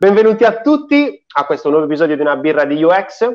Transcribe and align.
Benvenuti 0.00 0.44
a 0.44 0.60
tutti 0.60 1.24
a 1.34 1.44
questo 1.44 1.70
nuovo 1.70 1.86
episodio 1.86 2.14
di 2.14 2.20
una 2.20 2.36
birra 2.36 2.64
di 2.64 2.80
UX. 2.80 3.28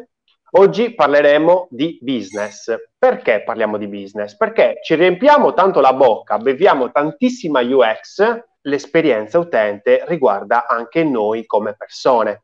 Oggi 0.52 0.96
parleremo 0.96 1.68
di 1.70 2.00
business. 2.02 2.74
Perché 2.98 3.44
parliamo 3.44 3.78
di 3.78 3.90
business? 3.90 4.38
Perché 4.38 4.80
ci 4.82 4.96
riempiamo 4.96 5.54
tanto 5.54 5.82
la 5.82 5.92
bocca, 5.92 6.38
beviamo 6.38 6.90
tantissima 6.90 7.60
UX, 7.60 8.44
l'esperienza 8.62 9.40
utente 9.40 10.06
riguarda 10.08 10.66
anche 10.66 11.04
noi 11.04 11.46
come 11.46 11.76
persone. 11.76 12.44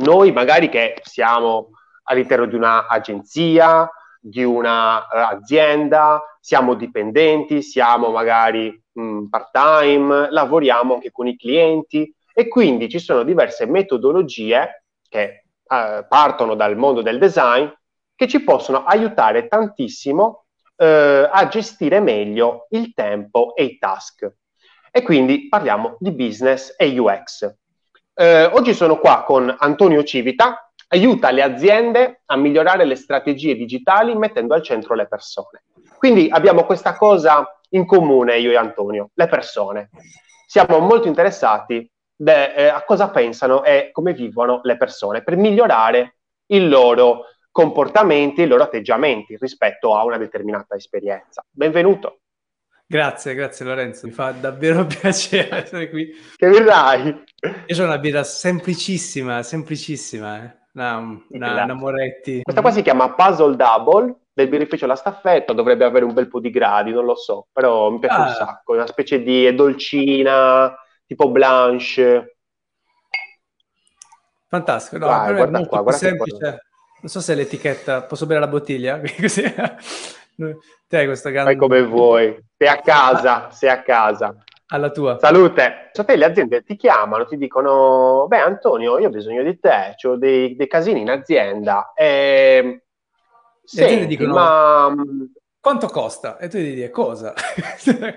Noi 0.00 0.32
magari 0.32 0.68
che 0.68 1.00
siamo 1.04 1.68
all'interno 2.02 2.46
di 2.46 2.56
un'agenzia, 2.56 3.88
di 4.20 4.42
un'azienda, 4.42 6.14
uh, 6.14 6.20
siamo 6.40 6.74
dipendenti, 6.74 7.62
siamo 7.62 8.10
magari 8.10 8.82
mh, 8.94 9.26
part-time, 9.26 10.28
lavoriamo 10.28 10.94
anche 10.94 11.12
con 11.12 11.28
i 11.28 11.36
clienti 11.36 12.12
e 12.32 12.48
quindi 12.48 12.88
ci 12.88 12.98
sono 12.98 13.22
diverse 13.22 13.66
metodologie 13.66 14.84
che 15.08 15.44
uh, 15.62 16.06
partono 16.08 16.54
dal 16.54 16.76
mondo 16.76 17.02
del 17.02 17.18
design 17.18 17.66
che 18.14 18.28
ci 18.28 18.40
possono 18.40 18.84
aiutare 18.84 19.48
tantissimo 19.48 20.44
uh, 20.76 20.84
a 21.30 21.48
gestire 21.48 22.00
meglio 22.00 22.66
il 22.70 22.92
tempo 22.94 23.54
e 23.54 23.64
i 23.64 23.78
task. 23.78 24.30
E 24.90 25.02
quindi 25.02 25.48
parliamo 25.48 25.96
di 25.98 26.12
business 26.12 26.74
e 26.76 26.98
UX. 26.98 27.54
oggi 28.52 28.74
sono 28.74 28.98
qua 28.98 29.24
con 29.24 29.54
Antonio 29.58 30.04
Civita, 30.04 30.70
aiuta 30.88 31.30
le 31.30 31.42
aziende 31.42 32.22
a 32.26 32.36
migliorare 32.36 32.84
le 32.84 32.96
strategie 32.96 33.54
digitali 33.54 34.14
mettendo 34.14 34.52
al 34.52 34.62
centro 34.62 34.94
le 34.94 35.08
persone. 35.08 35.64
Quindi 35.96 36.28
abbiamo 36.30 36.64
questa 36.64 36.96
cosa 36.96 37.58
in 37.70 37.86
comune 37.86 38.38
io 38.38 38.50
e 38.50 38.56
Antonio, 38.56 39.10
le 39.14 39.28
persone. 39.28 39.90
Siamo 40.46 40.78
molto 40.78 41.08
interessati 41.08 41.90
de, 42.22 42.54
eh, 42.54 42.68
a 42.68 42.84
cosa 42.84 43.10
pensano 43.10 43.64
e 43.64 43.90
come 43.90 44.12
vivono 44.12 44.60
le 44.62 44.76
persone 44.76 45.24
per 45.24 45.36
migliorare 45.36 46.18
i 46.52 46.68
loro 46.68 47.24
comportamenti, 47.50 48.42
i 48.42 48.46
loro 48.46 48.62
atteggiamenti 48.62 49.36
rispetto 49.40 49.96
a 49.96 50.04
una 50.04 50.18
determinata 50.18 50.76
esperienza. 50.76 51.44
Benvenuto. 51.50 52.20
Grazie, 52.86 53.34
grazie 53.34 53.64
Lorenzo, 53.64 54.06
mi 54.06 54.12
fa 54.12 54.30
davvero 54.32 54.86
piacere 54.86 55.64
essere 55.64 55.90
qui. 55.90 56.12
Che 56.36 56.48
birrai? 56.48 57.24
Io 57.66 57.74
sono 57.74 57.88
una 57.88 57.98
birra 57.98 58.22
semplicissima, 58.22 59.42
semplicissima, 59.42 60.44
eh. 60.44 60.56
una, 60.74 60.98
una, 61.28 61.64
una 61.64 61.74
Moretti. 61.74 62.42
Questa 62.42 62.60
qua 62.60 62.70
si 62.70 62.82
chiama 62.82 63.14
Puzzle 63.14 63.56
Double, 63.56 64.14
del 64.32 64.48
birrificio 64.48 64.84
alla 64.84 64.94
staffetta, 64.94 65.52
dovrebbe 65.52 65.84
avere 65.84 66.04
un 66.04 66.12
bel 66.12 66.28
po' 66.28 66.38
di 66.38 66.50
gradi, 66.50 66.92
non 66.92 67.04
lo 67.04 67.16
so, 67.16 67.48
però 67.52 67.90
mi 67.90 67.98
piace 67.98 68.14
ah. 68.14 68.26
un 68.26 68.32
sacco, 68.32 68.72
una 68.74 68.86
specie 68.86 69.22
di 69.22 69.52
dolcina, 69.54 70.76
tipo 71.12 71.30
blanche. 71.30 72.36
Fantastico, 74.48 74.98
no, 74.98 75.06
Vai, 75.06 75.34
guarda 75.34 75.60
è 75.60 75.66
qua, 75.66 75.82
guarda 75.82 75.98
semplice. 75.98 76.38
Qua. 76.38 76.50
Non 77.00 77.10
so 77.10 77.20
se 77.20 77.34
l'etichetta, 77.34 78.02
posso 78.02 78.26
bere 78.26 78.40
la 78.40 78.48
bottiglia? 78.48 79.00
Così. 79.20 79.42
Te 79.42 80.96
hai 80.96 81.06
questa 81.06 81.30
grande... 81.30 81.50
Fai 81.50 81.60
come 81.60 81.82
vuoi, 81.82 82.38
sei 82.56 82.68
a 82.68 82.80
casa, 82.80 83.50
sei 83.50 83.70
a 83.70 83.82
casa. 83.82 84.34
Alla 84.68 84.90
tua. 84.90 85.18
Salute. 85.18 85.90
So 85.92 86.04
te 86.04 86.16
le 86.16 86.24
aziende 86.24 86.62
ti 86.62 86.76
chiamano, 86.76 87.26
ti 87.26 87.36
dicono, 87.36 88.26
beh 88.28 88.40
Antonio, 88.40 88.98
io 88.98 89.08
ho 89.08 89.10
bisogno 89.10 89.42
di 89.42 89.58
te, 89.58 89.94
ho 90.02 90.16
dei, 90.16 90.56
dei 90.56 90.66
casini 90.66 91.00
in 91.00 91.10
azienda. 91.10 91.92
E... 91.94 92.84
Senti, 93.64 94.06
dicono, 94.06 94.32
ma... 94.32 94.94
Quanto 95.62 95.86
costa? 95.86 96.38
E 96.38 96.48
tu 96.48 96.58
gli 96.58 96.74
dici, 96.74 96.90
cosa? 96.90 97.34
ah, 97.36 98.16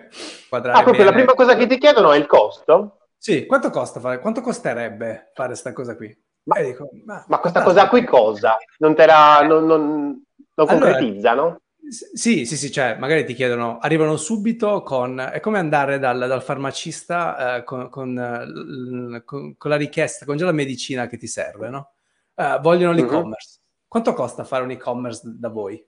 proprio 0.49 0.91
bene. 0.91 1.03
la 1.03 1.11
prima 1.11 1.33
cosa 1.35 1.55
che 1.55 1.67
ti 1.67 1.77
chiedono 1.77 2.11
è 2.11 2.17
il 2.17 2.25
costo? 2.25 3.01
Sì, 3.19 3.45
quanto 3.45 3.69
costa 3.69 3.99
fare? 3.99 4.19
Quanto 4.19 4.41
costerebbe 4.41 5.29
fare 5.31 5.49
questa 5.49 5.71
cosa 5.71 5.95
qui? 5.95 6.11
Ma, 6.45 6.59
dico, 6.63 6.89
ma, 7.05 7.23
ma 7.27 7.37
questa 7.37 7.61
cosa 7.61 7.87
qui 7.87 8.03
cosa? 8.03 8.57
Non 8.79 8.95
te 8.95 9.05
la... 9.05 9.45
Non, 9.47 9.63
non, 9.67 9.79
non 9.79 10.23
allora, 10.55 10.89
concretizzano? 10.89 11.61
Sì, 11.87 12.47
sì, 12.47 12.57
sì, 12.57 12.71
cioè 12.71 12.95
magari 12.97 13.25
ti 13.25 13.35
chiedono, 13.35 13.77
arrivano 13.77 14.17
subito 14.17 14.81
con, 14.81 15.19
è 15.19 15.39
come 15.39 15.59
andare 15.59 15.99
dal, 15.99 16.17
dal 16.17 16.41
farmacista 16.41 17.57
eh, 17.57 17.63
con, 17.63 17.89
con, 17.89 18.17
eh, 18.17 19.23
con, 19.23 19.55
con, 19.55 19.69
la 19.69 19.77
richiesta, 19.77 20.25
con 20.25 20.35
già 20.35 20.45
la 20.45 20.51
medicina 20.51 21.05
che 21.05 21.17
ti 21.17 21.27
serve, 21.27 21.69
no? 21.69 21.91
Uh, 22.33 22.59
vogliono 22.59 22.93
mhm. 22.93 22.97
l'e-commerce. 22.97 23.59
Uh-huh. 23.59 23.85
Quanto 23.87 24.13
costa 24.13 24.43
fare 24.43 24.63
un 24.63 24.71
e-commerce 24.71 25.21
da 25.25 25.49
voi? 25.49 25.87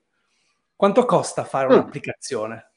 Quanto 0.78 1.06
costa 1.06 1.44
fare 1.44 1.68
mm. 1.68 1.72
un'applicazione? 1.72 2.70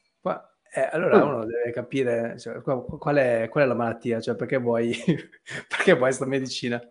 Eh, 0.73 0.87
allora 0.89 1.17
mm. 1.17 1.27
uno 1.27 1.45
deve 1.45 1.71
capire 1.71 2.39
cioè, 2.39 2.61
qual, 2.61 2.83
è, 3.17 3.47
qual, 3.49 3.63
è, 3.63 3.67
la 3.67 3.75
malattia, 3.75 4.21
cioè 4.21 4.35
perché 4.35 4.57
vuoi, 4.57 4.91
perché 5.67 5.91
vuoi 5.91 6.07
questa 6.07 6.25
medicina. 6.25 6.81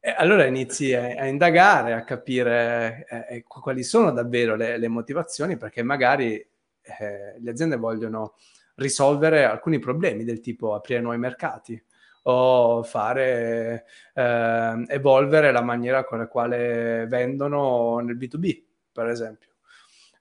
E 0.00 0.14
allora 0.14 0.44
inizi 0.44 0.92
a, 0.92 1.14
a 1.16 1.26
indagare, 1.26 1.94
a 1.94 2.04
capire 2.04 3.06
eh, 3.08 3.36
eh 3.36 3.42
quali 3.42 3.82
sono 3.82 4.10
davvero 4.10 4.54
le, 4.54 4.76
le 4.76 4.88
motivazioni, 4.88 5.56
perché 5.56 5.82
magari 5.82 6.34
eh, 6.34 7.38
le 7.38 7.50
aziende 7.50 7.76
vogliono 7.76 8.34
risolvere 8.74 9.44
alcuni 9.44 9.78
problemi 9.78 10.24
del 10.24 10.40
tipo 10.40 10.74
aprire 10.74 11.00
nuovi 11.00 11.18
mercati 11.18 11.82
o 12.24 12.82
fare 12.82 13.86
eh, 14.12 14.84
evolvere 14.88 15.52
la 15.52 15.62
maniera 15.62 16.04
con 16.04 16.18
la 16.18 16.26
quale 16.26 17.06
vendono 17.06 17.98
nel 18.00 18.18
B2B, 18.18 18.62
per 18.92 19.06
esempio 19.08 19.53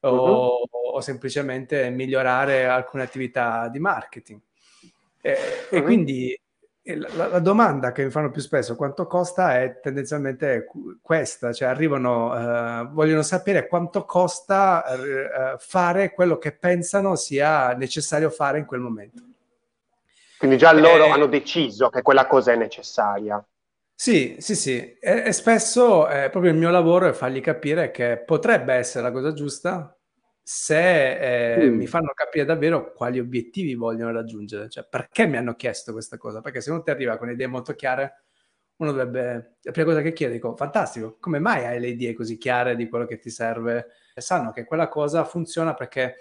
o, 0.10 0.62
uh-huh. 0.62 0.96
o 0.96 1.02
semplicemente 1.02 1.90
migliorare 1.90 2.66
alcune 2.66 3.04
attività 3.04 3.68
di 3.68 3.80
marketing. 3.80 4.40
E, 5.22 5.32
uh-huh. 5.32 5.78
e 5.78 5.82
quindi 5.84 6.38
la, 6.84 7.28
la, 7.28 7.40
domanda 7.40 7.94
che 7.94 8.04
mi 8.04 8.12
fanno 8.12 8.30
più 8.30 8.42
spesso, 8.42 8.76
quanto 8.76 9.08
costa, 9.08 9.60
è 9.60 9.80
tendenzialmente 9.80 10.68
questa, 11.02 11.54
cioè 11.54 11.70
arrivano, 11.70 12.34
uh, 12.34 12.92
vogliono 12.92 13.22
sapere 13.22 13.68
quanto 13.68 14.04
costa 14.04 14.84
uh, 14.86 15.58
fare 15.60 16.12
quello 16.12 16.38
che 16.38 16.52
pensano 16.52 17.16
sia 17.16 17.74
necessario 17.74 18.30
fare 18.30 18.60
in 18.60 18.66
quel 18.66 18.82
momento. 18.82 19.22
Quindi 20.38 20.58
già 20.58 20.74
loro 20.74 21.06
e... 21.06 21.10
hanno 21.10 21.28
deciso 21.28 21.88
che 21.90 22.02
quella 22.02 22.28
cosa 22.28 22.52
è 22.52 22.58
necessaria. 22.58 23.42
Sì, 24.04 24.36
sì, 24.40 24.54
sì, 24.54 24.98
e, 25.00 25.24
e 25.28 25.32
spesso 25.32 26.10
eh, 26.10 26.30
proprio 26.30 26.52
il 26.52 26.58
mio 26.58 26.70
lavoro 26.72 27.08
è 27.08 27.14
fargli 27.14 27.40
capire 27.40 27.90
che 27.90 28.18
potrebbe 28.18 28.74
essere 28.74 29.02
la 29.02 29.14
cosa 29.14 29.32
giusta 29.32 29.98
se 30.42 31.56
eh, 31.62 31.70
mm. 31.70 31.78
mi 31.78 31.88
fanno 31.88 32.12
capire 32.14 32.44
davvero 32.44 32.92
quali 32.92 33.18
obiettivi 33.18 33.76
vogliono 33.76 34.12
raggiungere, 34.12 34.68
cioè 34.68 34.86
perché 34.90 35.26
mi 35.26 35.38
hanno 35.38 35.56
chiesto 35.56 35.94
questa 35.94 36.18
cosa, 36.18 36.42
perché 36.42 36.60
se 36.60 36.72
uno 36.72 36.84
ti 36.84 36.90
arriva 36.90 37.16
con 37.16 37.30
idee 37.30 37.48
molto 37.48 37.76
chiare, 37.76 38.24
uno 38.76 38.92
dovrebbe, 38.92 39.60
la 39.62 39.72
prima 39.72 39.88
cosa 39.88 40.02
che 40.02 40.12
chiede, 40.12 40.34
dico, 40.34 40.54
fantastico, 40.58 41.16
come 41.22 41.40
mai 41.40 41.64
hai 41.64 41.80
le 41.80 41.88
idee 41.88 42.14
così 42.14 42.38
chiare 42.38 42.76
di 42.76 42.90
quello 42.90 43.06
che 43.06 43.20
ti 43.20 43.30
serve? 43.30 43.88
E 44.14 44.20
sanno 44.20 44.52
che 44.52 44.66
quella 44.66 44.90
cosa 44.90 45.24
funziona 45.24 45.76
perché 45.76 46.16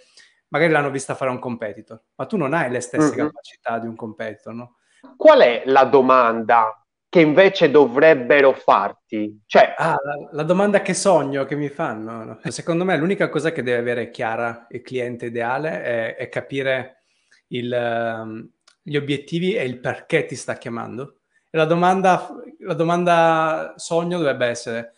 magari 0.51 0.71
l'hanno 0.71 0.91
vista 0.93 1.17
fare 1.17 1.33
un 1.33 1.41
competitor, 1.41 2.01
ma 2.15 2.27
tu 2.27 2.37
non 2.37 2.55
hai 2.55 2.71
le 2.71 2.79
stesse 2.79 3.09
mm-hmm. 3.09 3.27
capacità 3.27 3.81
di 3.81 3.89
un 3.89 3.97
competitor, 3.97 4.55
no? 4.55 4.77
Qual 5.17 5.41
è 5.41 5.65
la 5.67 5.83
domanda 5.83 6.77
che 7.13 7.21
invece 7.21 7.71
dovrebbero 7.71 8.55
farti? 8.55 9.43
Cioè, 9.45 9.75
ah, 9.77 9.99
la, 10.03 10.29
la, 10.31 10.43
domanda 10.45 10.81
che 10.81 10.95
sogno 10.95 11.45
che 11.45 11.57
mi 11.57 11.69
fanno. 11.69 12.41
Secondo 12.45 12.87
me 12.87 12.97
l'unica 12.97 13.29
cosa 13.29 13.53
che 13.53 13.63
deve 13.63 13.77
avere 13.81 14.11
chiara 14.11 14.67
il 14.71 14.81
cliente 14.81 15.27
ideale 15.27 15.83
è, 15.83 16.17
è 16.17 16.31
capire 16.31 17.03
il, 17.49 17.71
um, 17.71 18.51
gli 18.81 18.97
obiettivi 18.97 19.55
e 19.55 19.63
il 19.65 19.79
perché 19.79 20.25
ti 20.25 20.35
sta 20.35 20.55
chiamando. 20.55 21.19
E 21.51 21.59
la 21.59 21.67
domanda, 21.67 22.31
la 22.61 22.73
domanda 22.73 23.75
sogno 23.77 24.17
dovrebbe 24.17 24.47
essere, 24.47 24.95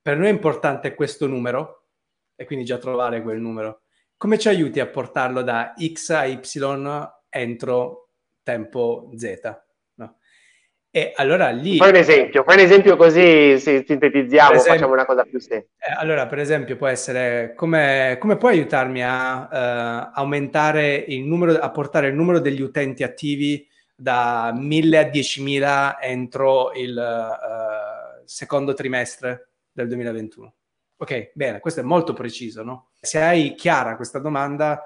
per 0.00 0.18
noi 0.18 0.28
è 0.28 0.30
importante 0.30 0.94
questo 0.94 1.26
numero, 1.26 1.86
e 2.36 2.44
quindi 2.44 2.64
già 2.64 2.78
trovare 2.78 3.22
quel 3.22 3.40
numero. 3.40 3.80
Come 4.16 4.38
ci 4.38 4.46
aiuti 4.46 4.78
a 4.78 4.86
portarlo 4.86 5.42
da 5.42 5.74
X 5.76 6.10
a 6.10 6.26
Y 6.26 6.38
entro 7.28 8.10
tempo 8.44 9.10
Z? 9.16 9.68
E 10.92 11.12
allora 11.14 11.50
lì... 11.50 11.76
Fai 11.76 11.90
un 11.90 11.96
esempio, 11.96 12.42
fai 12.42 12.56
un 12.56 12.62
esempio 12.62 12.96
così 12.96 13.56
sintetizziamo, 13.60 14.54
esempio, 14.54 14.72
facciamo 14.72 14.92
una 14.92 15.04
cosa 15.04 15.22
più 15.22 15.38
semplice. 15.38 15.74
Eh, 15.78 15.92
allora, 15.96 16.26
per 16.26 16.40
esempio, 16.40 16.76
può 16.76 16.88
essere 16.88 17.52
come, 17.54 18.16
come 18.18 18.36
puoi 18.36 18.54
aiutarmi 18.54 19.00
a 19.04 19.42
uh, 19.42 20.10
aumentare 20.14 20.96
il 20.96 21.22
numero, 21.22 21.56
a 21.58 21.70
portare 21.70 22.08
il 22.08 22.14
numero 22.16 22.40
degli 22.40 22.60
utenti 22.60 23.04
attivi 23.04 23.64
da 23.94 24.52
1000 24.52 24.98
a 24.98 25.02
10.000 25.02 25.96
entro 26.00 26.72
il 26.72 26.96
uh, 26.96 28.22
secondo 28.24 28.74
trimestre 28.74 29.50
del 29.70 29.86
2021? 29.86 30.54
Ok, 30.96 31.30
bene, 31.34 31.60
questo 31.60 31.80
è 31.80 31.84
molto 31.84 32.14
preciso, 32.14 32.64
no? 32.64 32.90
Se 33.00 33.20
hai 33.20 33.54
chiara 33.54 33.94
questa 33.94 34.18
domanda, 34.18 34.84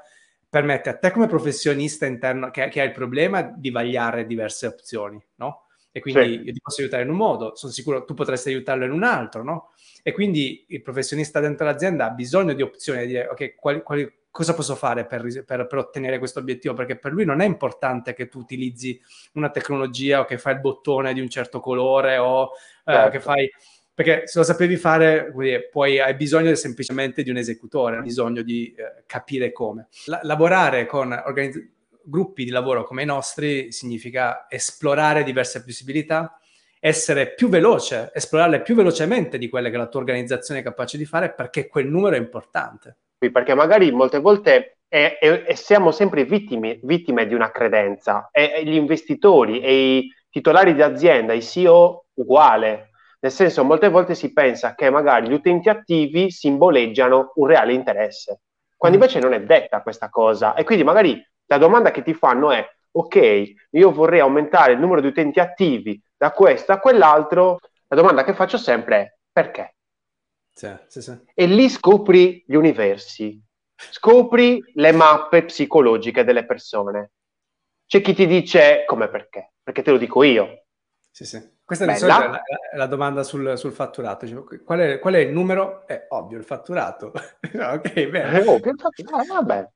permette 0.51 0.91
a 0.91 0.99
te 0.99 1.11
come 1.11 1.27
professionista 1.29 2.05
interno 2.05 2.51
che, 2.51 2.69
che 2.69 2.83
hai 2.83 2.89
il 2.89 2.93
problema 2.93 3.41
di 3.41 3.71
vagliare 3.71 4.27
diverse 4.27 4.67
opzioni, 4.67 5.21
no? 5.37 5.64
E 5.97 6.01
quindi 6.01 6.25
sì. 6.25 6.41
io 6.47 6.53
ti 6.53 6.61
posso 6.61 6.81
aiutare 6.81 7.05
in 7.05 7.09
un 7.09 7.15
modo, 7.15 7.55
sono 7.55 7.71
sicuro 7.71 8.05
tu 8.05 8.15
potresti 8.15 8.49
aiutarlo 8.49 8.85
in 8.85 8.91
un 8.91 9.05
altro, 9.05 9.45
no? 9.45 9.71
E 10.03 10.11
quindi 10.11 10.65
il 10.71 10.83
professionista 10.83 11.39
dentro 11.39 11.65
l'azienda 11.65 12.07
ha 12.07 12.11
bisogno 12.11 12.53
di 12.53 12.63
opzioni, 12.63 13.03
di 13.03 13.07
dire, 13.07 13.29
ok, 13.29 13.55
quali, 13.55 13.81
quali, 13.83 14.13
cosa 14.29 14.55
posso 14.55 14.75
fare 14.75 15.07
per, 15.07 15.23
per, 15.45 15.69
per, 15.69 15.79
ottenere 15.79 16.19
questo 16.19 16.41
obiettivo? 16.41 16.75
Perché 16.75 16.97
per 16.99 17.13
lui 17.13 17.25
non 17.25 17.41
è 17.41 17.45
importante 17.45 18.13
che 18.13 18.27
tu 18.27 18.41
utilizzi 18.41 19.01
una 19.35 19.51
tecnologia 19.51 20.19
o 20.19 20.25
che 20.25 20.37
fai 20.37 20.55
il 20.55 20.61
bottone 20.61 21.15
di 21.15 21.21
un 21.21 21.29
certo 21.29 21.61
colore 21.61 22.17
o 22.17 22.51
certo. 22.85 23.07
eh, 23.07 23.11
che 23.13 23.21
fai... 23.21 23.49
Perché 23.95 24.27
se 24.27 24.41
lo 24.41 24.45
sapevi 24.45 24.75
fare, 24.75 25.33
poi 25.71 26.01
hai 26.01 26.17
bisogno 26.17 26.53
semplicemente 26.57 27.23
di 27.23 27.31
un 27.31 27.37
esecutore, 27.37 27.99
hai 27.99 28.03
bisogno 28.03 28.43
di 28.43 28.75
eh, 28.77 29.05
capire 29.07 29.53
come. 29.53 29.87
La- 30.07 30.19
lavorare 30.25 30.87
con 30.87 31.13
organizzazioni 31.13 31.74
gruppi 32.05 32.45
di 32.45 32.51
lavoro 32.51 32.85
come 32.85 33.03
i 33.03 33.07
nostri 33.07 33.73
significa 33.73 34.47
esplorare 34.49 35.25
diverse 35.25 35.65
possibilità, 35.65 36.39
essere 36.79 37.33
più 37.33 37.49
veloce, 37.49 38.11
esplorarle 38.13 38.61
più 38.61 38.75
velocemente 38.75 39.39
di 39.39 39.49
quelle 39.49 39.71
che 39.71 39.77
la 39.77 39.87
tua 39.87 40.01
organizzazione 40.01 40.61
è 40.61 40.63
capace 40.63 40.99
di 40.99 41.07
fare 41.07 41.33
perché 41.33 41.67
quel 41.67 41.87
numero 41.87 42.15
è 42.15 42.19
importante. 42.19 42.99
Perché 43.19 43.55
magari 43.55 43.91
molte 43.91 44.19
volte 44.19 44.77
è, 44.87 45.19
è, 45.19 45.45
è 45.45 45.55
siamo 45.55 45.91
sempre 45.93 46.25
vittime, 46.25 46.79
vittime, 46.83 47.27
di 47.27 47.35
una 47.35 47.51
credenza 47.51 48.29
e, 48.31 48.63
gli 48.65 48.75
investitori 48.75 49.61
e 49.61 49.97
i 49.97 50.15
titolari 50.29 50.75
di 50.75 50.83
azienda, 50.83 51.33
i 51.33 51.43
CEO 51.43 52.07
uguale. 52.15 52.91
Nel 53.21 53.33
senso, 53.33 53.65
molte 53.65 53.89
volte 53.89 54.15
si 54.15 54.33
pensa 54.35 54.75
che 54.75 54.91
magari 54.91 55.29
gli 55.29 55.33
utenti 55.33 55.71
attivi 55.71 56.31
simboleggiano 56.31 57.33
un 57.37 57.47
reale 57.47 57.73
interesse, 57.73 58.43
quando 58.77 58.99
mm. 58.99 59.01
invece 59.01 59.21
non 59.21 59.33
è 59.33 59.41
detta 59.41 59.81
questa 59.81 60.11
cosa. 60.11 60.53
E 60.55 60.65
quindi 60.65 60.85
magari 60.85 61.21
la 61.47 61.59
domanda 61.59 61.91
che 61.91 62.03
ti 62.03 62.15
fanno 62.15 62.51
è, 62.51 62.67
ok, 62.91 63.53
io 63.71 63.93
vorrei 63.93 64.21
aumentare 64.21 64.73
il 64.73 64.79
numero 64.79 65.01
di 65.01 65.09
utenti 65.09 65.41
attivi 65.41 66.01
da 66.17 66.33
questo 66.33 66.73
a 66.73 66.79
quell'altro, 66.79 67.59
la 67.89 67.97
domanda 67.97 68.25
che 68.25 68.35
faccio 68.35 68.57
sempre 68.57 68.97
è 68.97 69.15
perché? 69.31 69.77
Sì, 70.53 70.73
sì, 70.87 71.03
sì. 71.03 71.19
E 71.35 71.47
lì 71.47 71.69
scopri 71.69 72.45
gli 72.47 72.55
universi, 72.55 73.41
scopri 73.75 74.63
le 74.75 74.93
mappe 74.93 75.45
psicologiche 75.45 76.25
delle 76.25 76.47
persone. 76.47 77.11
C'è 77.87 78.01
chi 78.01 78.15
ti 78.15 78.27
dice 78.27 78.85
come 78.87 79.09
perché, 79.09 79.55
perché 79.63 79.83
te 79.83 79.91
lo 79.91 79.99
dico 79.99 80.23
io. 80.23 80.67
Sì, 81.11 81.25
sì. 81.25 81.53
Questa 81.65 81.87
è 81.87 81.99
la, 82.01 82.43
la, 82.75 82.87
domanda 82.87 83.23
sul, 83.23 83.57
sul 83.57 83.73
fatturato. 83.73 84.27
Cioè, 84.27 84.63
qual, 84.63 84.79
è, 84.81 84.99
qual, 84.99 85.15
è, 85.15 85.19
il 85.19 85.33
numero? 85.33 85.87
È 85.87 86.07
ovvio, 86.11 86.37
il 86.37 86.45
fatturato. 86.45 87.13
ok, 87.41 88.07
bene. 88.09 88.43
È 88.43 88.47
ovvio, 88.47 88.71
il 88.71 88.79
fatturato. 88.79 89.33
Ah, 89.33 89.41
vabbè. 89.41 89.71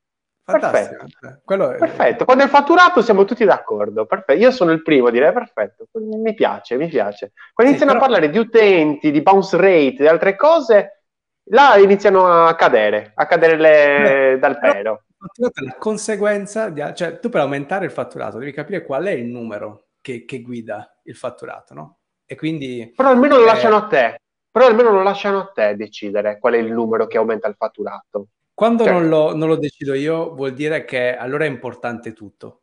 Perfetto. 0.50 1.04
È... 1.20 1.76
perfetto. 1.76 2.24
Quando 2.24 2.44
è 2.44 2.48
fatturato 2.48 3.02
siamo 3.02 3.24
tutti 3.26 3.44
d'accordo. 3.44 4.06
Perfetto. 4.06 4.40
Io 4.40 4.50
sono 4.50 4.72
il 4.72 4.82
primo 4.82 5.08
a 5.08 5.10
dire 5.10 5.32
perfetto. 5.32 5.88
Mi 5.92 6.32
piace, 6.32 6.76
mi 6.76 6.88
piace. 6.88 7.32
Quando 7.52 7.72
sì, 7.72 7.78
iniziano 7.78 7.92
però... 7.92 8.04
a 8.04 8.08
parlare 8.08 8.30
di 8.30 8.38
utenti, 8.38 9.10
di 9.10 9.20
bounce 9.20 9.56
rate, 9.56 9.96
di 9.98 10.06
altre 10.06 10.36
cose, 10.36 11.02
là 11.50 11.76
iniziano 11.76 12.26
a 12.26 12.54
cadere, 12.54 13.12
a 13.14 13.26
cadere 13.26 13.56
le... 13.56 14.00
Beh, 14.02 14.38
dal 14.38 14.58
pelo. 14.58 15.02
La 15.36 15.74
conseguenza, 15.78 16.70
di... 16.70 16.82
cioè 16.94 17.18
tu 17.18 17.28
per 17.28 17.42
aumentare 17.42 17.84
il 17.84 17.90
fatturato 17.90 18.38
devi 18.38 18.52
capire 18.52 18.84
qual 18.84 19.04
è 19.04 19.10
il 19.10 19.26
numero 19.26 19.88
che, 20.00 20.24
che 20.24 20.40
guida 20.40 20.98
il 21.04 21.16
fatturato, 21.16 21.74
no? 21.74 21.98
E 22.24 22.36
quindi... 22.36 22.92
Però 22.96 23.10
almeno 23.10 23.36
lo 23.36 23.42
eh... 23.42 23.46
lasciano 23.46 23.76
a 23.76 23.86
te. 23.86 24.20
Però 24.50 24.66
almeno 24.66 24.90
lo 24.92 25.02
lasciano 25.02 25.40
a 25.40 25.50
te 25.52 25.76
decidere 25.76 26.38
qual 26.38 26.54
è 26.54 26.56
il 26.56 26.72
numero 26.72 27.06
che 27.06 27.18
aumenta 27.18 27.48
il 27.48 27.54
fatturato. 27.54 28.28
Quando 28.58 28.82
certo. 28.82 28.99
non, 28.99 29.08
lo, 29.08 29.37
non, 29.37 29.46
lo, 29.46 29.55
decido 29.55 29.94
io, 29.94 30.34
vuol 30.34 30.52
dire 30.52 30.84
che 30.84 31.16
allora 31.16 31.44
è 31.44 31.46
importante 31.46 32.12
tutto. 32.12 32.62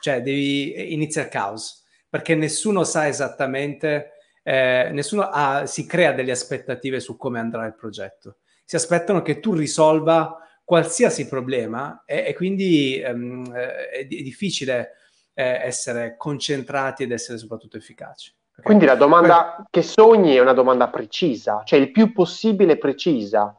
Cioè, 0.00 0.22
devi 0.22 0.94
inizia 0.94 1.20
il 1.20 1.28
caos, 1.28 1.84
perché 2.08 2.34
nessuno 2.34 2.82
sa 2.82 3.08
esattamente, 3.08 4.12
eh, 4.42 4.88
nessuno 4.90 5.28
ha, 5.30 5.66
si 5.66 5.84
crea 5.84 6.12
delle 6.12 6.30
aspettative 6.30 6.98
su 6.98 7.18
come 7.18 7.40
andrà 7.40 7.66
il 7.66 7.74
progetto. 7.74 8.38
Si 8.64 8.74
aspettano 8.74 9.20
che 9.20 9.40
tu 9.40 9.52
risolva 9.52 10.34
qualsiasi 10.64 11.28
problema 11.28 12.04
e, 12.06 12.24
e 12.28 12.34
quindi 12.34 12.98
ehm, 12.98 13.52
è, 13.52 13.98
è, 13.98 14.04
difficile 14.06 14.92
eh, 15.34 15.44
essere 15.44 16.16
concentrati 16.16 17.02
ed 17.02 17.12
essere 17.12 17.36
soprattutto 17.36 17.76
efficaci. 17.76 18.34
Quindi 18.62 18.86
la 18.86 18.94
domanda 18.94 19.56
Poi, 19.56 19.66
che 19.68 19.82
sogni 19.82 20.36
è 20.36 20.40
una 20.40 20.54
domanda 20.54 20.88
precisa, 20.88 21.60
cioè 21.66 21.78
il 21.78 21.90
più 21.90 22.14
possibile 22.14 22.78
precisa 22.78 23.54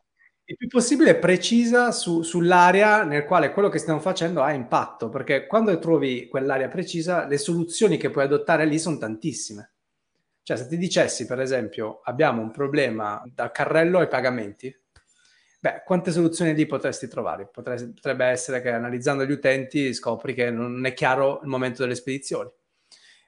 il 0.48 0.58
più 0.58 0.68
possibile 0.68 1.16
precisa 1.16 1.92
su, 1.92 2.22
sull'area 2.22 3.04
nel 3.04 3.26
quale 3.26 3.52
quello 3.52 3.70
che 3.70 3.80
stiamo 3.80 4.00
facendo 4.00 4.44
ha 4.44 4.52
impatto, 4.52 5.10
perché 5.10 5.48
quando 5.48 5.78
trovi 5.80 6.28
quell'area 6.28 6.68
precisa, 6.68 7.26
le 7.26 7.40
soluzioni 7.40 7.98
che 7.98 8.12
puoi 8.12 8.26
adottare 8.26 8.66
lì 8.66 8.78
sono 8.78 8.98
tantissime. 8.98 9.72
Cioè, 10.44 10.58
se 10.58 10.68
ti 10.68 10.78
dicessi, 10.78 11.26
per 11.26 11.40
esempio, 11.40 12.02
abbiamo 12.04 12.44
un 12.44 12.52
problema 12.52 13.24
da 13.26 13.50
carrello 13.50 13.98
ai 13.98 14.08
pagamenti, 14.08 14.74
beh, 15.60 15.82
quante 15.84 16.12
soluzioni 16.12 16.54
lì 16.54 16.68
potresti 16.68 17.08
trovare? 17.08 17.48
Potresti, 17.48 17.92
potrebbe 17.94 18.26
essere 18.26 18.62
che 18.62 18.70
analizzando 18.70 19.26
gli 19.26 19.32
utenti 19.32 19.92
scopri 19.96 20.36
che 20.36 20.52
non 20.52 20.86
è 20.86 20.94
chiaro 20.94 21.40
il 21.42 21.48
momento 21.48 21.82
delle 21.82 21.96
spedizioni, 21.96 22.52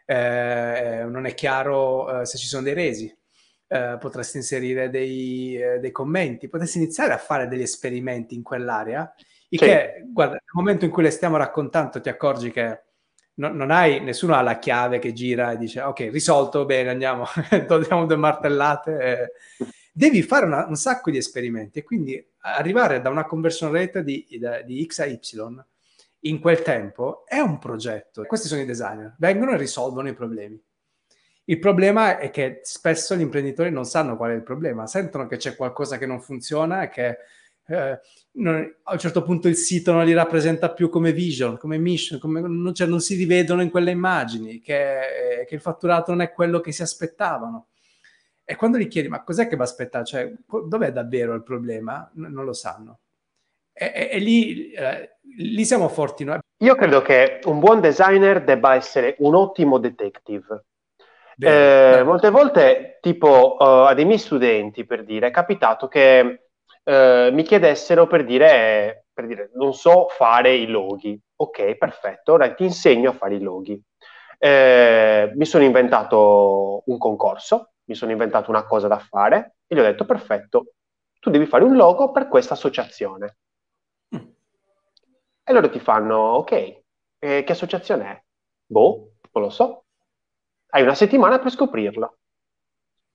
eh, 0.06 1.06
non 1.10 1.26
è 1.26 1.34
chiaro 1.34 2.22
eh, 2.22 2.26
se 2.28 2.38
ci 2.38 2.46
sono 2.46 2.62
dei 2.62 2.74
resi, 2.76 3.12
eh, 3.68 3.98
potresti 4.00 4.38
inserire 4.38 4.90
dei, 4.90 5.62
eh, 5.62 5.80
dei, 5.80 5.92
commenti, 5.92 6.48
potresti 6.48 6.78
iniziare 6.78 7.14
a 7.14 7.18
fare 7.18 7.48
degli 7.48 7.62
esperimenti 7.62 8.36
in 8.36 8.44
quell'area, 8.44 9.14
il 9.50 9.60
sì. 9.60 9.66
che, 9.66 10.06
guarda, 10.08 10.34
nel 10.34 10.42
momento 10.54 10.86
in 10.86 10.92
cui 10.92 11.04
le 11.04 11.10
stiamo 11.10 11.38
raccontando 11.38 12.02
ti 12.02 12.10
accorgi 12.10 12.52
che 12.52 12.82
no, 13.36 13.50
non 13.50 13.72
hai, 13.72 14.02
nessuno 14.02 14.36
ha 14.36 14.42
la 14.42 14.60
chiave 14.60 15.00
che 15.00 15.14
gira 15.14 15.52
e 15.52 15.58
dice 15.58 15.82
ok, 15.82 16.10
risolto, 16.12 16.66
bene, 16.66 16.90
andiamo, 16.90 17.26
togliamo 17.68 18.06
due 18.06 18.16
martellate. 18.16 19.34
Devi 19.92 20.22
fare 20.22 20.46
una, 20.46 20.66
un 20.68 20.76
sacco 20.76 21.10
di 21.10 21.18
esperimenti 21.18 21.80
e 21.80 21.84
quindi 21.84 22.24
arrivare 22.40 23.02
da 23.02 23.10
una 23.10 23.26
conversion 23.26 23.72
rate 23.72 24.04
di, 24.04 24.26
di 24.66 24.86
X 24.86 25.00
a 25.00 25.06
Y 25.06 25.20
in 26.22 26.40
quel 26.40 26.62
tempo 26.62 27.26
è 27.26 27.40
un 27.40 27.58
progetto. 27.58 28.24
Questi 28.26 28.48
sono 28.48 28.62
i 28.62 28.66
designer, 28.66 29.16
vengono 29.18 29.52
e 29.52 29.58
risolvono 29.58 30.08
i 30.08 30.14
problemi. 30.14 30.62
Il 31.50 31.60
problema 31.60 32.18
è 32.18 32.30
che 32.30 32.60
spesso 32.64 33.16
gli 33.16 33.22
imprenditori 33.22 33.72
non 33.72 33.86
sanno 33.86 34.18
qual 34.18 34.32
è 34.32 34.34
il 34.34 34.44
problema, 34.44 34.86
sentono 34.86 35.28
che 35.28 35.38
c'è 35.38 35.56
qualcosa 35.56 35.98
che 35.98 36.06
non 36.06 36.20
funziona 36.20 36.84
e 36.84 36.90
che 36.90 37.18
eh, 37.68 38.00
non, 38.34 38.76
a 38.84 38.92
un 38.92 39.00
certo 39.00 39.24
punto 39.24 39.48
il 39.48 39.56
sito 39.56 39.94
non 39.94 40.04
li 40.04 40.14
rappresenta 40.14 40.74
più 40.74 40.90
come 40.90 41.14
vision, 41.14 41.58
come 41.58 41.78
mission, 41.78 42.20
come, 42.20 42.42
non, 42.42 42.74
cioè, 42.74 42.88
non, 42.88 43.00
si 43.00 43.16
rivedono 43.16 43.62
in 43.62 43.70
quelle 43.70 43.92
immagini, 43.92 44.60
che, 44.60 45.40
eh, 45.40 45.46
che, 45.46 45.56
il 45.56 45.62
fatturato 45.62 46.12
non 46.12 46.20
è 46.20 46.34
quello 46.34 46.60
che 46.60 46.74
si 46.74 46.82
aspettavano. 46.82 47.68
E 48.44 48.56
quando 48.58 48.78
gli 48.78 48.88
chiedi, 48.90 49.08
ma 49.08 49.24
cos'è 49.24 49.48
che 49.48 49.56
va 49.56 49.64
aspettare? 49.64 50.06
Cioè, 50.06 50.34
dov'è 50.68 50.92
davvero 50.92 51.34
il 51.34 51.44
problema? 51.44 52.10
N- 52.16 52.32
non 52.32 52.44
lo 52.44 52.54
sanno. 52.54 53.00
E, 53.72 53.92
e, 53.96 54.10
e 54.12 54.20
lì, 54.20 54.72
eh, 54.72 55.18
lì, 55.38 55.64
siamo 55.64 55.88
forti 55.88 56.26
noi. 56.26 56.40
Io 56.58 56.76
credo 56.76 57.02
che 57.02 57.40
un 57.46 57.60
buon 57.60 57.80
designer 57.80 58.44
debba 58.44 58.76
essere 58.76 59.16
un 59.20 59.34
ottimo 59.36 59.78
detective 59.78 60.64
eh, 61.40 62.04
molte 62.04 62.30
volte, 62.30 62.98
tipo 63.00 63.58
uh, 63.60 63.86
a 63.88 63.94
dei 63.94 64.06
miei 64.06 64.18
studenti, 64.18 64.86
per 64.86 65.04
dire, 65.04 65.28
è 65.28 65.32
capitato 65.32 65.88
che 65.88 66.50
uh, 66.84 67.32
mi 67.32 67.44
chiedessero 67.44 68.08
per 68.08 68.26
dire, 68.26 69.06
per 69.14 69.28
dire, 69.28 69.52
non 69.54 69.74
so 69.74 70.08
fare 70.10 70.56
i 70.56 70.66
loghi. 70.66 71.20
Ok, 71.36 71.76
perfetto, 71.76 72.34
ora 72.34 72.52
ti 72.54 72.64
insegno 72.64 73.12
a 73.12 73.14
fare 73.14 73.36
i 73.36 73.42
loghi. 73.42 73.80
Eh, 74.40 75.32
mi 75.36 75.46
sono 75.46 75.64
inventato 75.64 76.84
un 76.86 76.98
concorso, 76.98 77.74
mi 77.86 77.96
sono 77.96 78.12
inventato 78.12 78.50
una 78.50 78.66
cosa 78.66 78.88
da 78.88 79.00
fare 79.00 79.58
e 79.68 79.76
gli 79.76 79.80
ho 79.80 79.84
detto, 79.84 80.06
perfetto, 80.06 80.74
tu 81.20 81.30
devi 81.30 81.46
fare 81.46 81.64
un 81.64 81.76
logo 81.76 82.12
per 82.12 82.28
questa 82.28 82.54
associazione. 82.56 83.38
Mm. 84.16 84.28
E 85.44 85.54
loro 85.54 85.70
ti 85.70 85.80
fanno, 85.80 86.18
ok, 86.18 86.52
eh, 87.20 87.44
che 87.44 87.52
associazione 87.52 88.10
è? 88.10 88.24
Boh, 88.66 89.12
non 89.32 89.44
lo 89.44 89.50
so 89.50 89.87
hai 90.78 90.84
una 90.84 90.94
settimana 90.94 91.40
per 91.40 91.52
scoprirlo. 91.52 92.18